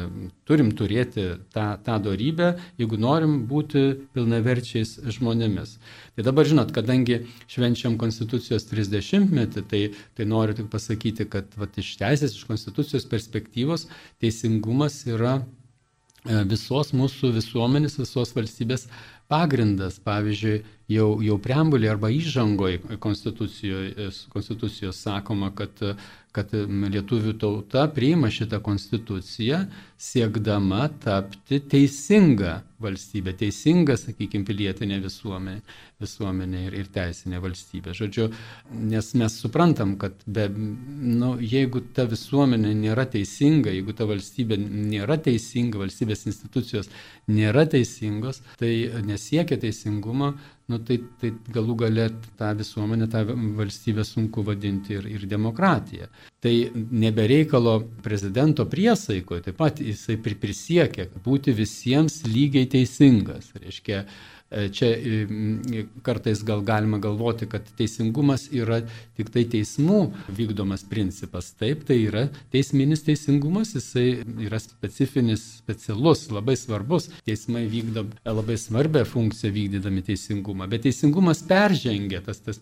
turim 0.48 0.72
turėti 0.76 1.26
tą, 1.54 1.66
tą 1.84 1.98
darybę, 2.02 2.50
jeigu 2.80 2.98
norim 3.00 3.36
būti 3.50 3.84
pilnaverčiais 4.14 4.96
žmonėmis. 5.16 5.76
Tai 6.16 6.26
dabar 6.26 6.48
žinot, 6.48 6.72
kadangi 6.74 7.20
švenčiam 7.50 7.98
Konstitucijos 8.00 8.66
30-metį, 8.72 9.64
tai, 9.70 9.82
tai 10.18 10.26
noriu 10.28 10.58
tik 10.58 10.70
pasakyti, 10.72 11.28
kad 11.30 11.54
vat, 11.60 11.78
iš 11.78 11.94
teisės, 12.00 12.34
iš 12.36 12.48
Konstitucijos 12.50 13.06
perspektyvos 13.10 13.86
teisingumas 14.22 15.02
yra 15.10 15.38
e, 15.40 16.42
visos 16.50 16.94
mūsų 16.96 17.34
visuomenės, 17.38 18.00
visos 18.02 18.34
valstybės 18.36 18.88
pagrindas, 19.30 20.00
pavyzdžiui, 20.04 20.60
jau, 20.90 21.08
jau 21.22 21.36
preambulė 21.42 21.90
arba 21.92 22.10
įžangoje 22.12 22.98
konstitucijos, 23.02 24.24
konstitucijos 24.34 25.04
sakoma, 25.06 25.52
kad 25.54 25.84
kad 26.34 26.52
lietuvių 26.94 27.34
tauta 27.42 27.86
priima 27.90 28.30
šitą 28.30 28.60
konstituciją 28.62 29.64
siekdama 30.00 30.86
tapti 31.02 31.58
teisinga 31.60 32.60
valstybė, 32.80 33.34
teisinga, 33.36 33.96
sakykime, 34.00 34.46
pilietinė 34.48 35.00
visuomenė, 35.04 35.58
visuomenė 36.00 36.62
ir, 36.68 36.76
ir 36.80 36.86
teisinė 36.94 37.40
valstybė. 37.42 37.92
Žodžiu, 37.98 38.28
nes 38.88 39.10
mes 39.20 39.36
suprantam, 39.42 39.98
kad 40.00 40.22
be, 40.24 40.46
nu, 40.48 41.34
jeigu 41.42 41.82
ta 41.96 42.06
visuomenė 42.08 42.72
nėra 42.78 43.04
teisinga, 43.10 43.74
jeigu 43.74 43.92
ta 43.98 44.06
valstybė 44.08 44.56
nėra 44.62 45.18
teisinga, 45.20 45.82
valstybės 45.82 46.24
institucijos 46.30 46.88
nėra 47.28 47.66
teisingos, 47.68 48.40
tai 48.62 48.72
nesiekia 49.20 49.58
teisingumo, 49.60 50.32
nu, 50.70 50.78
tai, 50.86 50.98
tai 51.20 51.32
galų 51.52 51.76
gale 51.84 52.06
tą 52.38 52.50
visuomenę, 52.56 53.08
tą 53.10 53.24
valstybę 53.58 54.04
sunku 54.04 54.42
vadinti 54.46 54.96
ir, 54.96 55.06
ir 55.10 55.26
demokratiją. 55.28 56.08
Tai 56.40 56.54
nebereikalo 56.74 57.80
prezidento 58.02 58.64
priesaikoje, 58.66 59.44
taip 59.48 59.58
pat 59.60 59.80
jisai 59.84 60.16
prisiekia 60.20 61.08
būti 61.24 61.52
visiems 61.52 62.22
lygiai 62.24 62.70
teisingas. 62.70 63.52
Reiškia, 63.60 64.04
čia 64.50 64.88
e, 64.96 65.84
kartais 66.02 66.42
gal 66.44 66.62
galima 66.66 66.98
galvoti, 66.98 67.46
kad 67.46 67.66
teisingumas 67.78 68.48
yra 68.50 68.80
tik 69.18 69.30
tai 69.30 69.44
teismų 69.50 70.00
vykdomas 70.34 70.82
principas. 70.90 71.52
Taip, 71.60 71.84
tai 71.86 72.00
yra 72.08 72.24
teisminis 72.50 73.04
teisingumas, 73.06 73.76
jisai 73.78 74.24
yra 74.42 74.58
specifinis, 74.62 75.44
specialus, 75.62 76.26
labai 76.34 76.56
svarbus. 76.58 77.10
Teismai 77.26 77.66
vykdo 77.70 78.08
labai 78.26 78.58
svarbę 78.58 79.04
funkciją 79.06 79.54
vykdydami 79.54 80.02
teisingumą. 80.10 80.66
Bet 80.70 80.86
teisingumas 80.88 81.44
peržengia, 81.46 82.22
tas, 82.26 82.42
tas, 82.42 82.58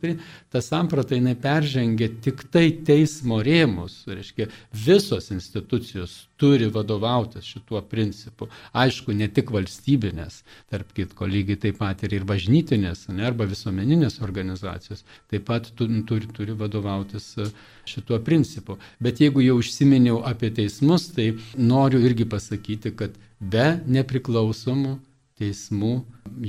tas 0.53 0.69
samprata 0.69 1.17
jinai 1.17 1.39
peržengia 1.41 2.13
tik 2.25 2.45
tai 2.53 2.69
teismo 2.85 3.41
rėmus. 3.45 4.03
Reiškia, 4.13 4.51
visos 4.85 5.33
institucijos 5.33 6.28
turi 6.39 6.69
vadovautis 6.73 7.45
šituo 7.45 7.81
principu. 7.91 8.49
Aišku, 8.73 9.13
ne 9.17 9.29
tik 9.35 9.51
valstybinės, 9.55 10.43
tarp 10.71 10.93
kitko, 10.97 11.27
lygiai 11.27 11.59
taip 11.67 11.81
pat 11.83 12.05
ir, 12.07 12.15
ir 12.21 12.27
bažnytinės, 12.29 13.09
ne, 13.11 13.27
arba 13.29 13.49
visuomeninės 13.51 14.21
organizacijos, 14.25 15.05
taip 15.31 15.49
pat 15.51 15.73
tu, 15.75 15.89
turi, 16.09 16.31
turi 16.35 16.55
vadovautis 16.59 17.33
e, 17.43 17.49
šituo 17.91 18.21
principu. 18.25 18.79
Bet 19.03 19.23
jeigu 19.25 19.43
jau 19.45 19.59
užsiminiau 19.63 20.23
apie 20.29 20.53
teismus, 20.55 21.11
tai 21.17 21.33
noriu 21.59 22.01
irgi 22.07 22.29
pasakyti, 22.31 22.95
kad 22.99 23.19
be 23.39 23.69
nepriklausomų 23.99 24.97
teismų 25.39 25.93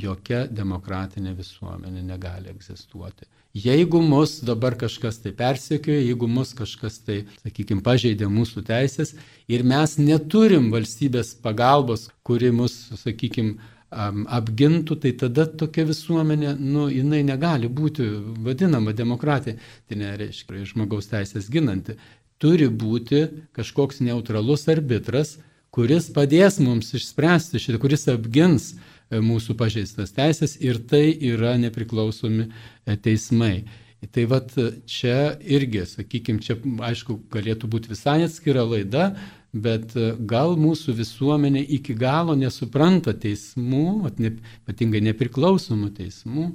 jokia 0.01 0.45
demokratinė 0.49 1.35
visuomenė 1.37 2.05
negali 2.05 2.49
egzistuoti. 2.53 3.27
Jeigu 3.53 4.01
mus 4.01 4.39
dabar 4.45 4.75
kažkas 4.77 5.17
tai 5.23 5.31
persekioja, 5.33 6.03
jeigu 6.05 6.27
mus 6.29 6.53
kažkas 6.53 6.99
tai, 7.01 7.23
sakykime, 7.41 7.81
pažeidė 7.81 8.29
mūsų 8.29 8.61
teisės 8.67 9.15
ir 9.49 9.65
mes 9.65 9.97
neturim 9.97 10.69
valstybės 10.69 11.33
pagalbos, 11.41 12.11
kuri 12.21 12.51
mus, 12.53 12.75
sakykime, 13.01 13.57
apgintų, 13.89 14.99
tai 15.01 15.11
tada 15.17 15.47
tokia 15.47 15.87
visuomenė, 15.89 16.53
nu, 16.59 16.85
jinai 16.93 17.23
negali 17.25 17.67
būti 17.67 18.05
vadinama 18.45 18.93
demokratija, 18.93 19.57
tai 19.89 19.97
nereiškia 19.97 20.65
žmogaus 20.69 21.09
teisės 21.09 21.49
ginanti. 21.49 21.97
Turi 22.37 22.69
būti 22.69 23.25
kažkoks 23.57 23.99
neutralus 24.05 24.67
arbitras, 24.69 25.39
kuris 25.73 26.11
padės 26.13 26.59
mums 26.61 26.93
išspręsti 26.93 27.59
šitą, 27.59 27.81
kuris 27.81 28.07
apgins 28.13 28.75
mūsų 29.11 29.57
pažeistas 29.57 30.13
teisės 30.15 30.57
ir 30.61 30.81
tai 30.89 31.09
yra 31.31 31.55
nepriklausomi 31.61 32.47
e, 32.49 32.97
teismai. 32.97 33.65
Tai 34.13 34.23
vad 34.31 34.53
čia 34.87 35.33
irgi, 35.43 35.83
sakykime, 35.89 36.39
čia 36.39 36.55
aišku 36.87 37.17
galėtų 37.33 37.67
būti 37.67 37.91
visai 37.91 38.21
atskira 38.23 38.63
laida, 38.63 39.09
bet 39.51 39.95
e, 39.97 40.13
gal 40.29 40.53
mūsų 40.59 40.93
visuomenė 40.99 41.65
iki 41.77 41.95
galo 41.97 42.35
nesupranta 42.37 43.11
teismų, 43.17 44.11
ypatingai 44.29 45.01
nepriklausomų 45.09 45.89
teismų 45.97 46.45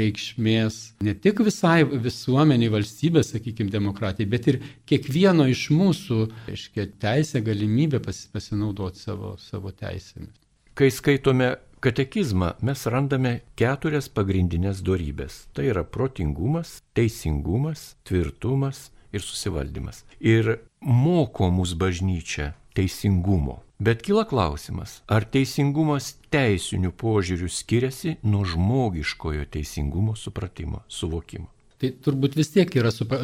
reikšmės 0.00 0.78
ne 1.04 1.16
tik 1.20 1.42
visai 1.44 1.82
visuomeniai, 1.84 2.70
valstybės, 2.72 3.34
sakykime, 3.34 3.72
demokratijai, 3.74 4.30
bet 4.30 4.50
ir 4.52 4.60
kiekvieno 4.88 5.48
iš 5.50 5.68
mūsų, 5.74 6.22
aiškiai, 6.52 6.88
teisė, 7.02 7.42
galimybė 7.44 8.00
pasinaudoti 8.06 9.02
savo, 9.02 9.34
savo 9.42 9.74
teisėmis. 9.74 10.32
Kai 10.76 10.90
skaitome 10.92 11.54
katekizmą, 11.86 12.56
mes 12.66 12.80
randame 12.90 13.32
keturias 13.58 14.08
pagrindinės 14.10 14.82
darybės. 14.86 15.44
Tai 15.54 15.68
yra 15.70 15.84
protingumas, 15.86 16.80
teisingumas, 16.98 17.92
tvirtumas 18.08 18.88
ir 19.14 19.22
susivaldymas. 19.22 20.02
Ir 20.18 20.56
moko 20.80 21.50
mus 21.54 21.76
bažnyčia 21.78 22.54
teisingumo. 22.74 23.60
Bet 23.78 24.02
kyla 24.02 24.24
klausimas, 24.26 25.02
ar 25.06 25.26
teisingumas 25.28 26.14
teisinių 26.32 26.90
požiūrių 26.96 27.50
skiriasi 27.52 28.14
nuo 28.24 28.40
žmogiškojo 28.48 29.44
teisingumo 29.52 30.16
supratimo, 30.16 30.80
suvokimo? 30.88 31.50
Tai 31.76 31.90
turbūt 32.02 32.38
vis 32.38 32.50
tiek 32.54 32.72
yra, 32.80 32.88
supra, 32.90 33.20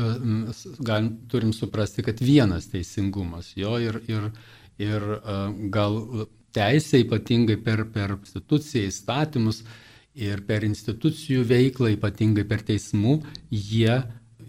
galim, 0.85 1.15
turim 1.33 1.55
suprasti, 1.57 2.05
kad 2.05 2.21
vienas 2.21 2.69
teisingumas 2.69 3.55
jo 3.57 3.79
ir, 3.81 3.97
ir, 4.13 4.29
ir 4.77 5.09
gal 5.73 5.99
teisė 6.55 7.03
ypatingai 7.05 7.59
per, 7.65 7.87
per 7.95 8.17
instituciją, 8.19 8.91
įstatymus 8.91 9.63
ir 10.15 10.43
per 10.49 10.67
institucijų 10.67 11.45
veiklą, 11.49 11.93
ypatingai 11.97 12.45
per 12.49 12.65
teismų, 12.69 13.21
jie 13.51 14.03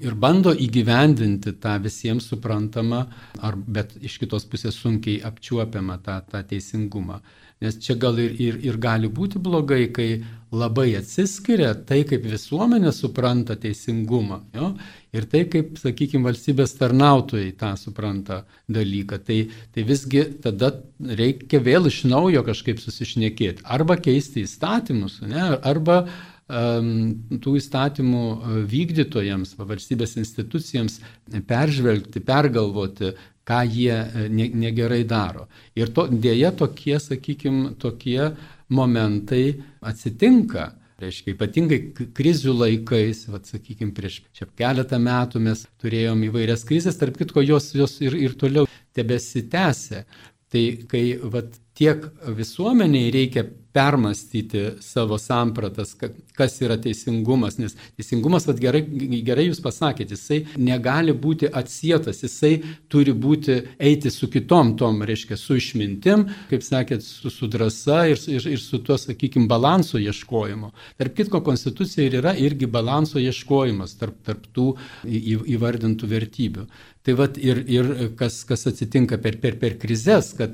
ir 0.03 0.15
bando 0.19 0.51
įgyvendinti 0.51 1.55
tą 1.63 1.77
visiems 1.83 2.27
suprantamą, 2.31 3.05
ar, 3.39 3.55
bet 3.55 3.95
iš 4.03 4.17
kitos 4.23 4.45
pusės 4.49 4.77
sunkiai 4.81 5.21
apčiuopiamą 5.29 5.99
tą, 6.03 6.19
tą 6.29 6.43
teisingumą. 6.49 7.21
Nes 7.61 7.77
čia 7.79 7.95
gal 7.99 8.17
ir, 8.19 8.33
ir, 8.41 8.57
ir 8.65 8.79
gali 8.81 9.09
būti 9.11 9.39
blogai, 9.43 9.85
kai 9.93 10.07
labai 10.53 10.91
atsiskiria 10.97 11.71
tai, 11.87 12.03
kaip 12.07 12.25
visuomenė 12.29 12.91
supranta 12.93 13.55
teisingumą. 13.59 14.41
Jo? 14.53 14.73
Ir 15.13 15.25
tai, 15.29 15.43
kaip, 15.49 15.77
sakykime, 15.81 16.27
valstybės 16.27 16.75
tarnautojai 16.79 17.53
tą 17.57 17.73
supranta 17.79 18.43
dalyką. 18.71 19.21
Tai, 19.25 19.39
tai 19.73 19.87
visgi 19.87 20.25
tada 20.43 20.73
reikia 21.21 21.61
vėl 21.63 21.89
iš 21.89 22.03
naujo 22.09 22.43
kažkaip 22.45 22.81
susišnekėti. 22.83 23.65
Arba 23.65 23.97
keisti 24.01 24.45
įstatymus, 24.47 25.21
ne? 25.25 25.49
arba 25.63 26.03
tų 26.43 27.53
įstatymų 27.57 28.23
e, 28.23 28.55
vykdytojams, 28.67 29.55
valstybės 29.57 30.17
institucijams 30.19 30.99
peržvelgti, 31.47 32.19
pergalvoti, 32.19 33.13
ką 33.47 33.63
jie 33.67 33.95
e, 33.95 34.27
negerai 34.31 35.03
daro. 35.07 35.47
Ir 35.75 35.91
to, 35.95 36.07
dėja 36.07 36.53
tokie, 36.55 36.95
sakykime, 37.01 37.75
tokie 37.81 38.31
momentai 38.73 39.45
atsitinka. 39.83 40.71
Reiškia, 41.03 41.33
ypatingai 41.33 41.79
krizių 42.15 42.53
laikais, 42.55 43.25
vat, 43.33 43.49
sakykime, 43.49 43.91
prieš 43.97 44.21
čia 44.35 44.47
keletą 44.59 44.99
metų 45.01 45.41
mes 45.43 45.65
turėjom 45.81 46.21
įvairias 46.29 46.63
krizės, 46.69 46.99
tarp 46.99 47.17
kitko 47.19 47.43
jos, 47.43 47.71
jos 47.75 47.97
ir, 48.05 48.15
ir 48.15 48.37
toliau 48.39 48.69
tebesitęsia. 48.95 50.05
Tai 50.53 50.63
kai 50.87 51.03
vat, 51.33 51.57
tiek 51.77 52.05
visuomeniai 52.37 53.11
reikia 53.13 53.45
permastyti 53.73 54.59
savo 54.85 55.17
sampratas, 55.17 55.95
kas 56.37 56.59
yra 56.61 56.75
teisingumas, 56.77 57.55
nes 57.57 57.73
teisingumas, 57.97 58.45
vad 58.45 58.59
gerai, 58.61 58.83
gerai 59.25 59.47
jūs 59.47 59.61
pasakėte, 59.65 60.13
jisai 60.13 60.43
negali 60.61 61.15
būti 61.17 61.49
atsietas, 61.49 62.21
jisai 62.21 62.51
turi 62.93 63.15
būti 63.17 63.55
eiti 63.81 64.11
su 64.13 64.29
kitom 64.29 64.75
tom, 64.77 65.01
reiškia, 65.09 65.39
su 65.41 65.57
išmintim, 65.57 66.27
kaip 66.51 66.65
sakėt, 66.65 67.01
su, 67.01 67.33
su 67.33 67.49
drąsa 67.49 68.03
ir, 68.11 68.21
ir, 68.35 68.47
ir 68.53 68.61
su 68.61 68.77
tuo, 68.85 68.99
sakykime, 69.01 69.49
balanso 69.49 69.97
ieškojimu. 69.97 70.69
Tarp 71.01 71.17
kitko, 71.17 71.41
konstitucija 71.49 72.05
ir 72.05 72.19
yra 72.21 72.35
irgi 72.37 72.69
balanso 72.69 73.17
ieškojimas 73.23 73.97
tarp, 73.97 74.21
tarp 74.27 74.45
tų 74.53 74.69
į, 75.09 75.39
įvardintų 75.57 76.13
vertybių. 76.13 76.69
Tai 77.03 77.17
vad 77.19 77.41
ir, 77.41 77.65
ir 77.67 77.91
kas, 78.19 78.43
kas 78.47 78.69
atsitinka 78.69 79.17
per, 79.19 79.41
per, 79.41 79.57
per 79.59 79.81
krizės, 79.81 80.29
kad 80.37 80.53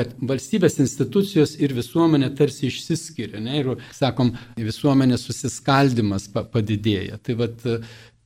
kad 0.00 0.12
valstybės 0.32 0.78
institucijos 0.80 1.56
ir 1.60 1.74
visuomenė 1.76 2.32
tarsi 2.38 2.70
išsiskiria. 2.70 3.40
Ne? 3.44 3.60
Ir, 3.60 3.72
sakom, 3.96 4.32
visuomenės 4.56 5.26
susiskaldimas 5.28 6.30
padidėja. 6.32 7.20
Tai, 7.24 7.36
vat, 7.42 7.66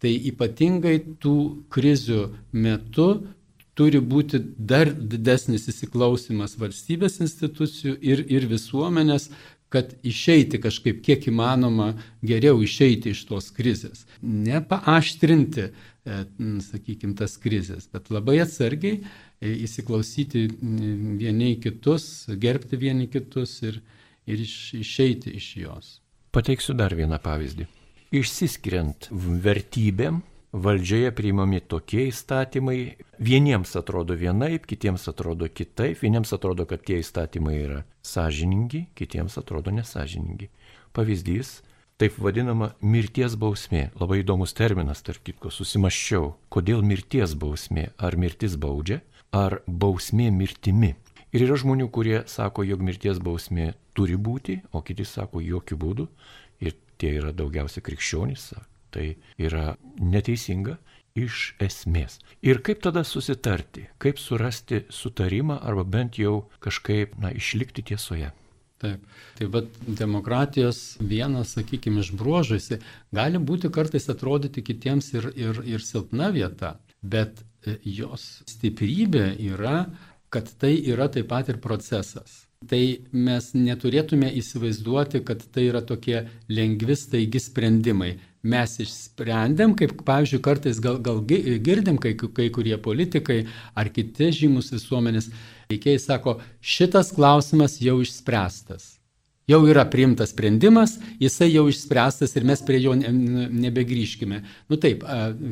tai 0.02 0.12
ypatingai 0.30 1.00
tų 1.22 1.38
krizių 1.74 2.28
metu 2.54 3.08
turi 3.74 3.98
būti 3.98 4.38
dar 4.54 4.92
didesnis 4.94 5.66
įsiklausimas 5.72 6.54
valstybės 6.60 7.18
institucijų 7.24 7.96
ir, 7.98 8.22
ir 8.30 8.46
visuomenės, 8.50 9.32
kad 9.74 9.90
išeiti 10.06 10.60
kažkaip 10.62 11.00
kiek 11.02 11.24
įmanoma 11.26 11.96
geriau 12.22 12.60
išeiti 12.62 13.10
iš 13.10 13.24
tos 13.26 13.50
krizės. 13.56 14.04
Nepaaštrinti, 14.22 15.72
sakykime, 16.04 17.14
tas 17.16 17.36
krizės, 17.40 17.88
bet 17.92 18.10
labai 18.12 18.38
atsargiai 18.44 19.00
įsiklausyti 19.40 20.46
vieni 21.20 21.54
kitus, 21.62 22.26
gerbti 22.28 22.78
vieni 22.80 23.08
kitus 23.12 23.56
ir, 23.64 23.80
ir 24.28 24.44
iš, 24.44 24.74
išeiti 24.80 25.32
iš 25.38 25.48
jos. 25.62 25.90
Pateiksiu 26.34 26.76
dar 26.76 26.94
vieną 26.98 27.20
pavyzdį. 27.22 27.66
Išsiskiriant 28.14 29.08
vertybėm, 29.10 30.20
valdžioje 30.54 31.10
priimami 31.16 31.60
tokie 31.66 32.08
įstatymai, 32.10 32.78
vieniems 33.18 33.74
atrodo 33.78 34.14
vienaip, 34.18 34.68
kitiems 34.70 35.08
atrodo 35.10 35.48
kitaip, 35.50 35.98
vieniems 36.02 36.34
atrodo, 36.36 36.66
kad 36.68 36.84
tie 36.86 37.00
įstatymai 37.02 37.56
yra 37.64 37.80
sąžiningi, 38.06 38.84
kitiems 38.98 39.38
atrodo 39.40 39.74
nesažiningi. 39.74 40.50
Pavyzdys 40.94 41.56
taip 42.00 42.18
vadinama 42.18 42.72
mirties 42.82 43.36
bausmė. 43.38 43.88
Labai 44.00 44.20
įdomus 44.22 44.54
terminas, 44.56 45.02
tarp 45.06 45.22
kitko, 45.26 45.52
susimaščiau, 45.54 46.34
kodėl 46.52 46.82
mirties 46.86 47.36
bausmė, 47.38 47.90
ar 47.98 48.16
mirtis 48.18 48.56
baudžia, 48.60 49.00
ar 49.34 49.60
bausmė 49.66 50.30
mirtimi. 50.34 50.94
Ir 51.34 51.46
yra 51.48 51.58
žmonių, 51.58 51.88
kurie 51.90 52.20
sako, 52.30 52.62
jog 52.66 52.82
mirties 52.86 53.18
bausmė 53.22 53.72
turi 53.94 54.18
būti, 54.18 54.60
o 54.72 54.82
kiti 54.86 55.06
sako, 55.06 55.42
jokių 55.42 55.78
būdų. 55.82 56.08
Ir 56.62 56.76
tie 56.98 57.16
yra 57.18 57.32
daugiausia 57.34 57.82
krikščionys, 57.82 58.52
tai 58.94 59.16
yra 59.38 59.74
neteisinga 59.98 60.78
iš 61.18 61.54
esmės. 61.62 62.18
Ir 62.42 62.60
kaip 62.66 62.82
tada 62.82 63.04
susitarti, 63.06 63.88
kaip 64.02 64.18
surasti 64.18 64.84
sutarimą 64.90 65.60
arba 65.62 65.84
bent 65.86 66.18
jau 66.18 66.44
kažkaip, 66.62 67.14
na, 67.22 67.30
išlikti 67.34 67.86
tiesoje. 67.90 68.32
Taip. 68.82 69.04
Tai 69.38 69.48
bet 69.54 69.76
demokratijos 69.86 70.96
vienas, 71.00 71.54
sakykime, 71.54 72.02
iš 72.02 72.10
bruožuose 72.18 72.80
gali 73.14 73.38
būti 73.38 73.70
kartais 73.72 74.10
atrodyti 74.10 74.64
kitiems 74.66 75.12
ir, 75.14 75.30
ir, 75.38 75.60
ir 75.76 75.84
silpna 75.84 76.32
vieta, 76.34 76.74
bet 77.00 77.44
jos 77.84 78.42
stiprybė 78.50 79.28
yra, 79.52 79.84
kad 80.34 80.50
tai 80.58 80.74
yra 80.90 81.08
taip 81.08 81.30
pat 81.30 81.48
ir 81.52 81.62
procesas. 81.62 82.44
Tai 82.64 82.80
mes 83.12 83.50
neturėtume 83.54 84.30
įsivaizduoti, 84.40 85.20
kad 85.28 85.42
tai 85.52 85.66
yra 85.68 85.82
tokie 85.84 86.24
lengvi 86.48 86.96
staigi 86.96 87.42
sprendimai. 87.42 88.14
Mes 88.44 88.76
išsprendėm, 88.80 89.74
kaip, 89.76 89.94
pavyzdžiui, 90.04 90.40
kartais 90.44 90.80
gal, 90.84 90.98
gal 91.04 91.20
girdim, 91.24 91.96
kai, 92.00 92.14
kai 92.16 92.48
kurie 92.52 92.76
politikai 92.80 93.44
ar 93.76 93.88
kiti 93.92 94.30
žymus 94.40 94.72
visuomenės 94.74 95.30
veikėjai 95.74 96.02
sako, 96.08 96.38
šitas 96.62 97.12
klausimas 97.14 97.80
jau 97.82 98.00
išspręstas. 98.02 98.94
Jau 99.44 99.58
yra 99.68 99.82
priimtas 99.84 100.30
sprendimas, 100.32 100.94
jisai 101.20 101.50
jau 101.50 101.66
išspręstas 101.68 102.32
ir 102.32 102.46
mes 102.48 102.62
prie 102.64 102.78
jo 102.80 102.94
nebegrįžkime. 102.96 104.38
Nu 104.72 104.78
taip, 104.80 105.02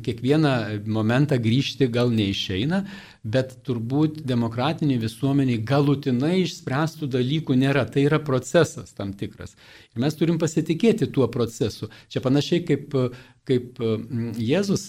kiekvieną 0.06 0.52
momentą 0.88 1.36
grįžti 1.36 1.90
gal 1.92 2.08
neišeina, 2.14 2.78
bet 3.20 3.52
turbūt 3.66 4.22
demokratiniai 4.24 4.96
visuomeniai 5.02 5.60
galutinai 5.68 6.38
išspręstų 6.40 7.10
dalykų 7.12 7.58
nėra. 7.60 7.82
Tai 7.84 8.06
yra 8.08 8.20
procesas 8.24 8.96
tam 8.96 9.12
tikras. 9.12 9.52
Ir 9.92 10.00
mes 10.06 10.16
turim 10.16 10.38
pasitikėti 10.40 11.10
tuo 11.12 11.28
procesu. 11.28 11.90
Čia 12.08 12.22
panašiai 12.24 12.62
kaip, 12.70 12.96
kaip 13.44 13.82
Jėzus 14.40 14.86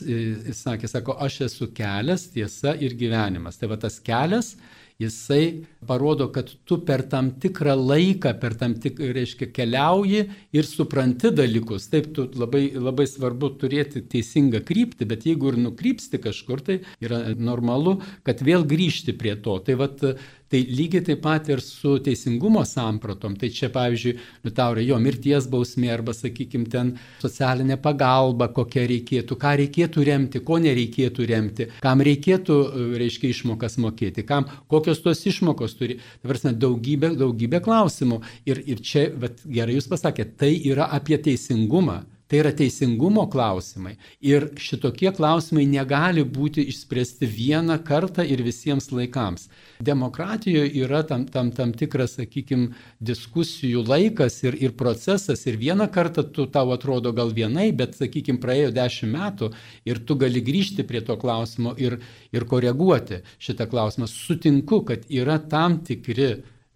sakė, 0.61 0.87
sako, 0.87 1.17
aš 1.27 1.41
esu 1.49 1.67
kelias, 1.75 2.29
tiesa 2.31 2.71
ir 2.79 2.95
gyvenimas. 2.95 3.59
Tai 3.59 3.73
va 3.75 3.81
tas 3.83 3.99
kelias 3.99 4.53
jisai 5.01 5.65
parodo, 5.87 6.29
kad 6.33 6.49
tu 6.65 6.79
per 6.85 7.03
tam 7.11 7.31
tikrą 7.41 7.75
laiką, 7.79 8.33
per 8.39 8.55
tam 8.59 8.75
tikrą, 8.79 9.11
reiškia, 9.15 9.49
keliauji 9.55 10.21
ir 10.55 10.67
supranti 10.69 11.31
dalykus. 11.35 11.89
Taip, 11.91 12.11
tu 12.15 12.27
labai, 12.39 12.65
labai 12.75 13.07
svarbu 13.09 13.53
turėti 13.61 14.03
teisingą 14.09 14.63
kryptį, 14.65 15.07
bet 15.09 15.27
jeigu 15.27 15.51
ir 15.51 15.59
nukrypsti 15.65 16.21
kažkur, 16.23 16.63
tai 16.63 16.79
yra 17.03 17.23
normalu, 17.37 17.99
kad 18.27 18.43
vėl 18.45 18.67
grįžti 18.69 19.15
prie 19.17 19.35
to. 19.43 19.57
Tai 19.65 19.77
vat, 19.81 20.05
Tai 20.53 20.59
lygiai 20.69 21.01
taip 21.01 21.21
pat 21.23 21.47
ir 21.49 21.61
su 21.65 21.95
teisingumo 22.05 22.61
sampratom. 22.69 23.33
Tai 23.41 23.47
čia, 23.49 23.71
pavyzdžiui, 23.73 24.11
Liutaurai, 24.45 24.83
jo 24.85 24.99
mirties 25.01 25.47
bausmė 25.49 25.89
arba, 25.89 26.13
sakykime, 26.13 26.67
ten 26.69 26.91
socialinė 27.23 27.79
pagalba, 27.81 28.51
kokia 28.53 28.83
reikėtų, 28.91 29.39
ką 29.41 29.55
reikėtų 29.63 30.05
remti, 30.11 30.43
ko 30.45 30.59
nereikėtų 30.61 31.25
remti, 31.33 31.69
kam 31.81 32.05
reikėtų, 32.05 32.59
reiškia, 33.01 33.33
išmokas 33.33 33.79
mokėti, 33.81 34.27
kam, 34.29 34.45
kokios 34.69 35.01
tos 35.01 35.25
išmokos 35.33 35.73
turi. 35.79 35.97
Tavarsime, 36.21 36.53
daugybė, 36.53 37.15
daugybė 37.17 37.63
klausimų. 37.65 38.21
Ir, 38.45 38.61
ir 38.75 38.85
čia, 38.85 39.07
bet 39.09 39.41
gerai 39.49 39.79
jūs 39.79 39.89
pasakėte, 39.89 40.37
tai 40.45 40.53
yra 40.69 40.91
apie 40.93 41.17
teisingumą. 41.17 42.03
Tai 42.33 42.39
yra 42.41 42.49
teisingumo 42.57 43.27
klausimai. 43.29 43.91
Ir 44.25 44.47
šitokie 44.57 45.11
klausimai 45.13 45.67
negali 45.69 46.23
būti 46.25 46.63
išspręsti 46.71 47.27
vieną 47.29 47.75
kartą 47.85 48.23
ir 48.25 48.41
visiems 48.41 48.87
laikams. 48.89 49.43
Demokratijoje 49.85 50.71
yra 50.81 51.03
tam, 51.05 51.27
tam, 51.29 51.51
tam 51.53 51.75
tikras, 51.77 52.15
sakykime, 52.17 52.71
diskusijų 53.05 53.83
laikas 53.85 54.39
ir, 54.47 54.57
ir 54.65 54.73
procesas. 54.79 55.45
Ir 55.45 55.59
vieną 55.61 55.85
kartą 55.93 56.23
tu 56.25 56.47
tau 56.49 56.73
atrodo 56.73 57.11
gal 57.13 57.29
vienai, 57.37 57.67
bet, 57.69 57.93
sakykime, 58.01 58.41
praėjo 58.41 58.73
dešimt 58.79 59.13
metų 59.13 59.51
ir 59.85 60.01
tu 60.01 60.17
gali 60.17 60.41
grįžti 60.41 60.87
prie 60.89 61.03
to 61.05 61.19
klausimo 61.21 61.75
ir, 61.77 61.99
ir 62.33 62.47
koreguoti 62.49 63.21
šitą 63.37 63.69
klausimą. 63.69 64.09
Sutinku, 64.09 64.81
kad 64.89 65.05
yra 65.05 65.37
tam 65.37 65.83
tikri 65.85 66.31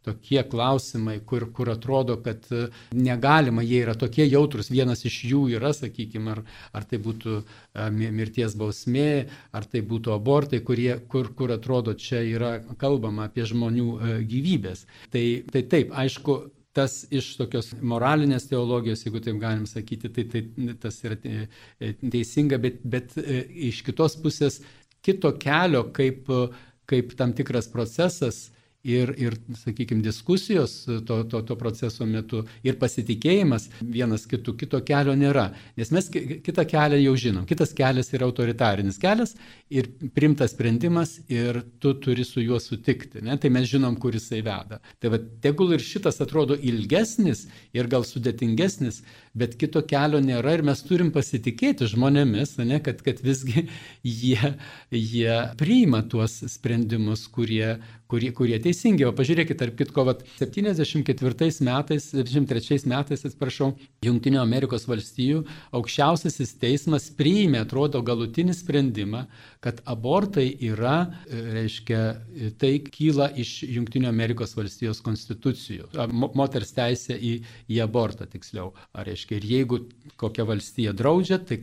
tokie 0.07 0.41
klausimai, 0.47 1.19
kur, 1.27 1.47
kur 1.55 1.71
atrodo, 1.73 2.17
kad 2.23 2.47
e, 2.51 2.67
negalima, 2.95 3.63
jie 3.65 3.83
yra 3.85 3.95
tokie 3.99 4.27
jautrus. 4.27 4.71
Vienas 4.73 5.03
iš 5.07 5.19
jų 5.29 5.43
yra, 5.57 5.73
sakykime, 5.75 6.33
ar, 6.35 6.43
ar 6.77 6.87
tai 6.89 6.99
būtų 7.03 7.37
e, 7.37 7.87
mirties 7.93 8.57
bausmė, 8.59 9.27
ar 9.55 9.67
tai 9.69 9.83
būtų 9.85 10.15
abortai, 10.15 10.61
kurie, 10.65 10.93
kur, 11.11 11.31
kur 11.37 11.55
atrodo 11.55 11.95
čia 11.97 12.23
yra 12.25 12.57
kalbama 12.79 13.27
apie 13.27 13.47
žmonių 13.49 13.87
e, 13.87 14.19
gyvybės. 14.31 14.85
Tai, 15.13 15.25
tai 15.53 15.65
taip, 15.71 15.93
aišku, 16.05 16.39
tas 16.77 16.99
iš 17.09 17.31
tokios 17.39 17.71
moralinės 17.81 18.45
teologijos, 18.51 19.01
jeigu 19.05 19.21
taip 19.25 19.39
galim 19.41 19.65
sakyti, 19.69 20.11
tai, 20.13 20.27
tai 20.29 20.73
tas 20.81 20.99
yra 21.07 21.17
teisinga, 22.03 22.59
bet, 22.61 22.83
bet 22.85 23.15
iš 23.17 23.81
kitos 23.87 24.17
pusės 24.21 24.59
kito 25.05 25.31
kelio 25.41 25.87
kaip, 25.95 26.29
kaip 26.89 27.15
tam 27.17 27.33
tikras 27.37 27.69
procesas 27.73 28.47
ir, 28.83 29.11
ir 29.17 29.35
sakykime, 29.57 30.03
diskusijos 30.03 30.85
to, 31.05 31.23
to, 31.23 31.41
to 31.41 31.55
proceso 31.59 32.05
metu 32.05 32.43
ir 32.63 32.77
pasitikėjimas 32.79 33.69
vienas 33.81 34.27
kitų, 34.29 34.53
kito 34.61 34.81
kelio 34.85 35.15
nėra. 35.17 35.49
Nes 35.77 35.91
mes 35.95 36.09
kitą 36.11 36.65
kelią 36.69 36.99
jau 37.01 37.15
žinom. 37.19 37.47
Kitas 37.49 37.73
kelias 37.77 38.13
yra 38.13 38.27
autoritarinis 38.29 38.99
kelias 39.01 39.35
ir 39.69 39.89
primtas 40.15 40.53
sprendimas 40.53 41.17
ir 41.27 41.63
tu 41.81 41.95
turi 41.99 42.25
su 42.27 42.43
juo 42.43 42.59
sutikti. 42.63 43.23
Ne? 43.25 43.37
Tai 43.41 43.51
mes 43.53 43.67
žinom, 43.69 43.97
kur 43.99 44.15
jisai 44.15 44.43
veda. 44.45 44.79
Tai 45.01 45.13
va, 45.13 45.21
tegul 45.43 45.75
ir 45.75 45.83
šitas 45.83 46.21
atrodo 46.23 46.55
ilgesnis 46.55 47.47
ir 47.75 47.89
gal 47.91 48.05
sudėtingesnis, 48.07 49.01
bet 49.37 49.57
kito 49.59 49.83
kelio 49.87 50.21
nėra 50.23 50.55
ir 50.57 50.65
mes 50.65 50.83
turim 50.85 51.11
pasitikėti 51.15 51.89
žmonėmis, 51.91 52.57
ne, 52.63 52.79
kad, 52.83 53.01
kad 53.05 53.19
visgi 53.25 53.67
jie, 54.21 54.53
jie 54.93 55.37
priima 55.59 56.03
tuos 56.07 56.39
sprendimus, 56.53 57.27
kurie, 57.33 57.77
kurie, 58.11 58.31
kurie 58.35 58.57
teisingi. 58.63 59.05
O 59.07 59.13
pažiūrėkit, 59.15 59.57
tarp 59.59 59.77
kitko, 59.79 60.05
vat, 60.07 60.23
74 60.39 61.49
metais, 61.67 62.09
73 62.13 62.87
metais, 62.89 63.25
atsiprašau, 63.27 63.73
Junktinio 64.05 64.41
Amerikos 64.43 64.87
valstijų 64.89 65.43
aukščiausiasis 65.75 66.55
teismas 66.61 67.09
priėmė, 67.17 67.61
atrodo, 67.65 68.01
galutinį 68.05 68.55
sprendimą, 68.57 69.25
kad 69.63 69.81
abortai 69.89 70.47
yra, 70.69 70.97
reiškia, 71.27 72.01
tai 72.61 72.73
kyla 72.85 73.29
iš 73.39 73.59
Junktinio 73.67 74.11
Amerikos 74.11 74.55
valstijos 74.57 75.01
konstitucijų. 75.05 75.89
Moters 76.13 76.73
teisė 76.77 77.17
į, 77.17 77.33
į 77.73 77.81
abortą, 77.83 78.27
tiksliau. 78.29 78.71
Ar, 78.93 79.07
reiškia, 79.09 79.39
ir 79.39 79.49
jeigu 79.51 79.81
kokia 80.19 80.45
valstija 80.47 80.93
draudžia, 80.97 81.39
tai 81.43 81.59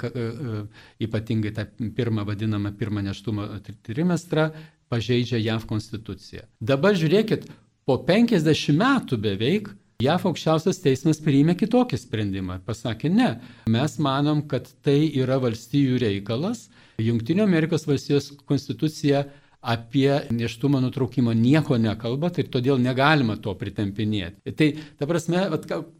ypatingai 1.02 1.54
tą 1.56 1.66
pirmą 1.96 2.26
vadinamą 2.28 2.74
pirmą 2.78 3.04
neštumo 3.06 3.46
trimestrą, 3.86 4.50
pažeidžia 4.92 5.40
JAV 5.42 5.66
konstituciją. 5.70 6.44
Dabar 6.60 6.96
žiūrėkit, 6.98 7.48
po 7.84 7.98
50 8.08 8.76
metų 8.78 9.20
beveik 9.20 9.72
JAV 10.02 10.26
aukščiausias 10.30 10.80
teismas 10.82 11.20
priėmė 11.22 11.54
kitokį 11.58 12.00
sprendimą. 12.00 12.58
Pasakė, 12.66 13.12
ne, 13.12 13.30
mes 13.70 13.94
manom, 14.02 14.42
kad 14.50 14.66
tai 14.84 15.06
yra 15.14 15.38
valstybių 15.42 16.00
reikalas. 16.02 16.66
Junktinio 17.02 17.46
Amerikos 17.46 17.86
valstijos 17.86 18.32
konstitucija 18.48 19.24
apie 19.64 20.20
neštumo 20.30 20.80
nutraukimą 20.84 21.32
nieko 21.38 21.78
nekalba, 21.80 22.28
tai 22.34 22.44
todėl 22.52 22.80
negalima 22.82 23.38
to 23.40 23.54
pritempinėti. 23.56 24.52
Tai, 24.58 24.68
ta 25.00 25.08
prasme, 25.08 25.46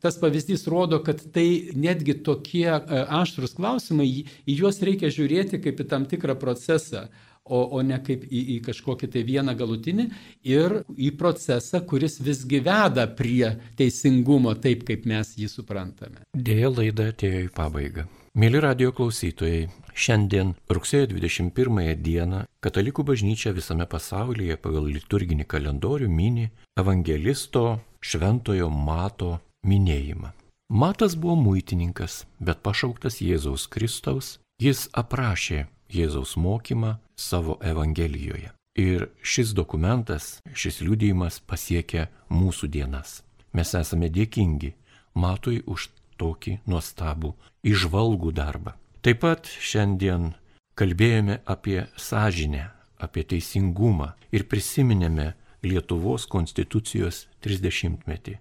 tas 0.05 0.19
pavyzdys 0.21 0.67
rodo, 0.69 1.01
kad 1.07 1.23
tai 1.33 1.47
netgi 1.73 2.19
tokie 2.27 2.69
e, 2.69 3.05
aštrus 3.23 3.57
klausimai, 3.57 4.11
į 4.45 4.59
juos 4.59 4.83
reikia 4.85 5.09
žiūrėti 5.15 5.63
kaip 5.65 5.81
į 5.81 5.89
tam 5.95 6.05
tikrą 6.11 6.37
procesą 6.41 7.07
o, 7.45 7.61
o 7.77 7.83
ne 7.85 7.99
kaip 8.05 8.25
į, 8.25 8.43
į 8.57 8.59
kažkokį 8.69 9.11
tai 9.15 9.23
vieną 9.29 9.55
galutinį 9.59 10.09
ir 10.49 10.81
į 10.97 11.13
procesą, 11.21 11.83
kuris 11.87 12.19
visgi 12.25 12.61
veda 12.65 13.07
prie 13.19 13.55
teisingumo 13.79 14.55
taip, 14.57 14.85
kaip 14.89 15.07
mes 15.09 15.35
jį 15.39 15.49
suprantame. 15.53 16.25
Dėja 16.35 16.73
laida 16.73 17.11
atėjo 17.13 17.47
į 17.47 17.51
pabaigą. 17.55 18.07
Mėly 18.35 18.59
radio 18.65 18.91
klausytojai, 18.91 19.69
šiandien 19.95 20.57
rugsėjo 20.67 21.13
21 21.13 21.93
dieną 22.03 22.41
Katalikų 22.65 23.05
bažnyčia 23.07 23.53
visame 23.55 23.87
pasaulyje 23.87 24.57
pagal 24.59 24.89
liturginį 24.91 25.47
kalendorių 25.47 26.09
mini 26.11 26.49
evangelisto 26.81 27.79
Šventojo 28.03 28.67
Mato 28.73 29.37
minėjimą. 29.63 30.33
Matas 30.75 31.15
buvo 31.15 31.37
muitininkas, 31.39 32.25
bet 32.41 32.65
pašauktas 32.65 33.21
Jėzaus 33.23 33.69
Kristaus, 33.71 34.39
jis 34.59 34.89
aprašė 34.97 35.69
Jėzaus 35.93 36.35
mokymą 36.41 36.97
savo 37.17 37.59
Evangelijoje. 37.63 38.53
Ir 38.75 39.09
šis 39.23 39.53
dokumentas, 39.55 40.41
šis 40.55 40.81
liūdėjimas 40.83 41.39
pasiekia 41.47 42.09
mūsų 42.31 42.69
dienas. 42.75 43.23
Mes 43.55 43.71
esame 43.79 44.11
dėkingi 44.11 44.73
Matui 45.15 45.61
už 45.71 45.93
tokį 46.19 46.59
nuostabų, 46.67 47.35
išvalgų 47.63 48.33
darbą. 48.35 48.75
Taip 49.05 49.21
pat 49.23 49.47
šiandien 49.47 50.33
kalbėjome 50.75 51.39
apie 51.47 51.85
sąžinę, 51.95 52.71
apie 52.99 53.23
teisingumą 53.23 54.15
ir 54.35 54.47
prisiminėme 54.51 55.35
Lietuvos 55.65 56.27
konstitucijos 56.29 57.25
30-metį. 57.45 58.35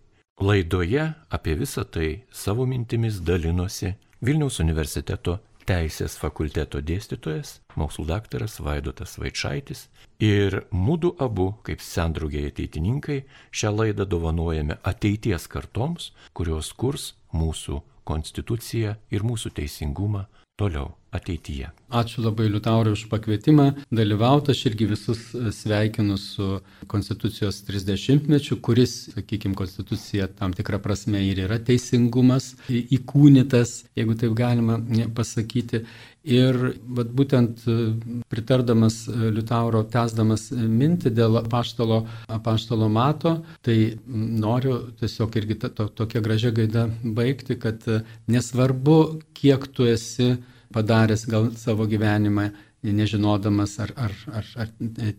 Laidoje 0.44 1.06
apie 1.30 1.54
visą 1.56 1.86
tai 1.86 2.24
savo 2.32 2.66
mintimis 2.66 3.22
dalinosi 3.22 3.94
Vilniaus 4.24 4.60
universiteto 4.60 5.38
teisės 5.68 6.18
fakulteto 6.20 6.82
dėstytojas, 6.84 7.58
mokslų 7.80 8.06
daktaras 8.10 8.60
Vaidotas 8.64 9.18
Vaičaitis 9.22 9.88
ir 10.24 10.64
mūdu 10.72 11.14
abu, 11.24 11.54
kaip 11.64 11.82
sendraugiai 11.84 12.52
ateitininkai, 12.52 13.24
šią 13.52 13.74
laidą 13.78 14.08
dovanojame 14.10 14.80
ateities 14.84 15.48
kartoms, 15.52 16.12
kurios 16.34 16.74
kurs 16.74 17.14
mūsų 17.34 17.82
konstituciją 18.08 18.98
ir 19.16 19.24
mūsų 19.24 19.54
teisingumą 19.60 20.28
toliau 20.56 20.94
ateityje. 21.14 21.70
Ačiū 21.94 22.24
labai 22.26 22.48
Liutaurai 22.50 22.94
už 22.94 23.06
pakvietimą 23.10 23.66
dalyvauti. 23.94 24.54
Aš 24.54 24.64
irgi 24.70 24.86
visus 24.90 25.22
e, 25.34 25.52
sveikinu 25.54 26.18
su 26.18 26.60
Konstitucijos 26.90 27.62
30-mečiu, 27.68 28.58
kuris, 28.62 28.94
sakykime, 29.14 29.58
Konstitucija 29.58 30.28
tam 30.40 30.54
tikrą 30.58 30.82
prasme 30.82 31.22
ir 31.26 31.44
yra 31.46 31.60
teisingumas 31.62 32.54
įkūnytas, 32.70 33.76
jeigu 33.98 34.18
taip 34.18 34.34
galima 34.38 34.80
pasakyti. 35.18 35.84
Ir 36.24 36.56
vat, 36.96 37.10
būtent 37.12 37.66
e, 37.68 37.74
pritardamas 38.32 39.02
e, 39.12 39.32
Liutauro, 39.36 39.82
tesdamas 39.92 40.48
mintį 40.56 41.12
dėl 41.18 41.42
apaštalo, 41.42 42.06
apaštalo 42.32 42.88
mato, 42.88 43.42
tai 43.62 43.98
noriu 44.08 44.78
tiesiog 45.02 45.36
irgi 45.42 45.60
to, 45.66 45.90
tokia 45.92 46.24
gražia 46.24 46.54
gaida 46.56 46.88
baigti, 47.04 47.60
kad 47.60 47.84
nesvarbu, 48.32 49.00
kiek 49.36 49.68
tu 49.76 49.90
esi 49.92 50.38
padaręs 50.74 51.28
gal 51.28 51.52
savo 51.60 51.90
gyvenimą, 51.92 52.54
nežinodamas 52.84 53.78
ar, 53.80 53.94
ar, 53.96 54.16
ar, 54.34 54.46
ar 54.60 54.72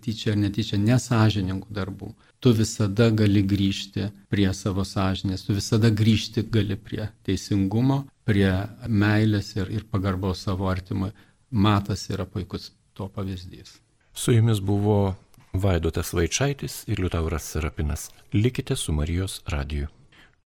tyčia 0.05 0.35
ar 0.35 0.41
netyčia 0.41 0.79
nesažiningų 0.81 1.73
darbų. 1.73 2.11
Tu 2.45 2.53
visada 2.53 3.09
gali 3.09 3.41
grįžti 3.41 4.11
prie 4.29 4.51
savo 4.53 4.85
sąžinės, 4.85 5.47
tu 5.47 5.57
visada 5.57 5.89
grįžti 5.89 6.45
gali 6.53 6.77
prie 6.77 7.09
teisingumo, 7.25 8.03
prie 8.25 8.51
meilės 8.89 9.55
ir, 9.57 9.71
ir 9.71 9.85
pagarbos 9.91 10.45
savo 10.47 10.69
artimui. 10.71 11.13
Matas 11.51 12.09
yra 12.11 12.27
puikus 12.27 12.73
to 12.95 13.09
pavyzdys. 13.09 13.79
Su 14.15 14.33
jumis 14.33 14.61
buvo 14.61 15.15
Vaidotas 15.55 16.13
Vaičaitis 16.15 16.83
ir 16.91 16.99
Liutauras 16.99 17.47
Serapinas. 17.53 18.09
Likite 18.33 18.77
su 18.77 18.93
Marijos 18.93 19.43
radiju. 19.47 19.87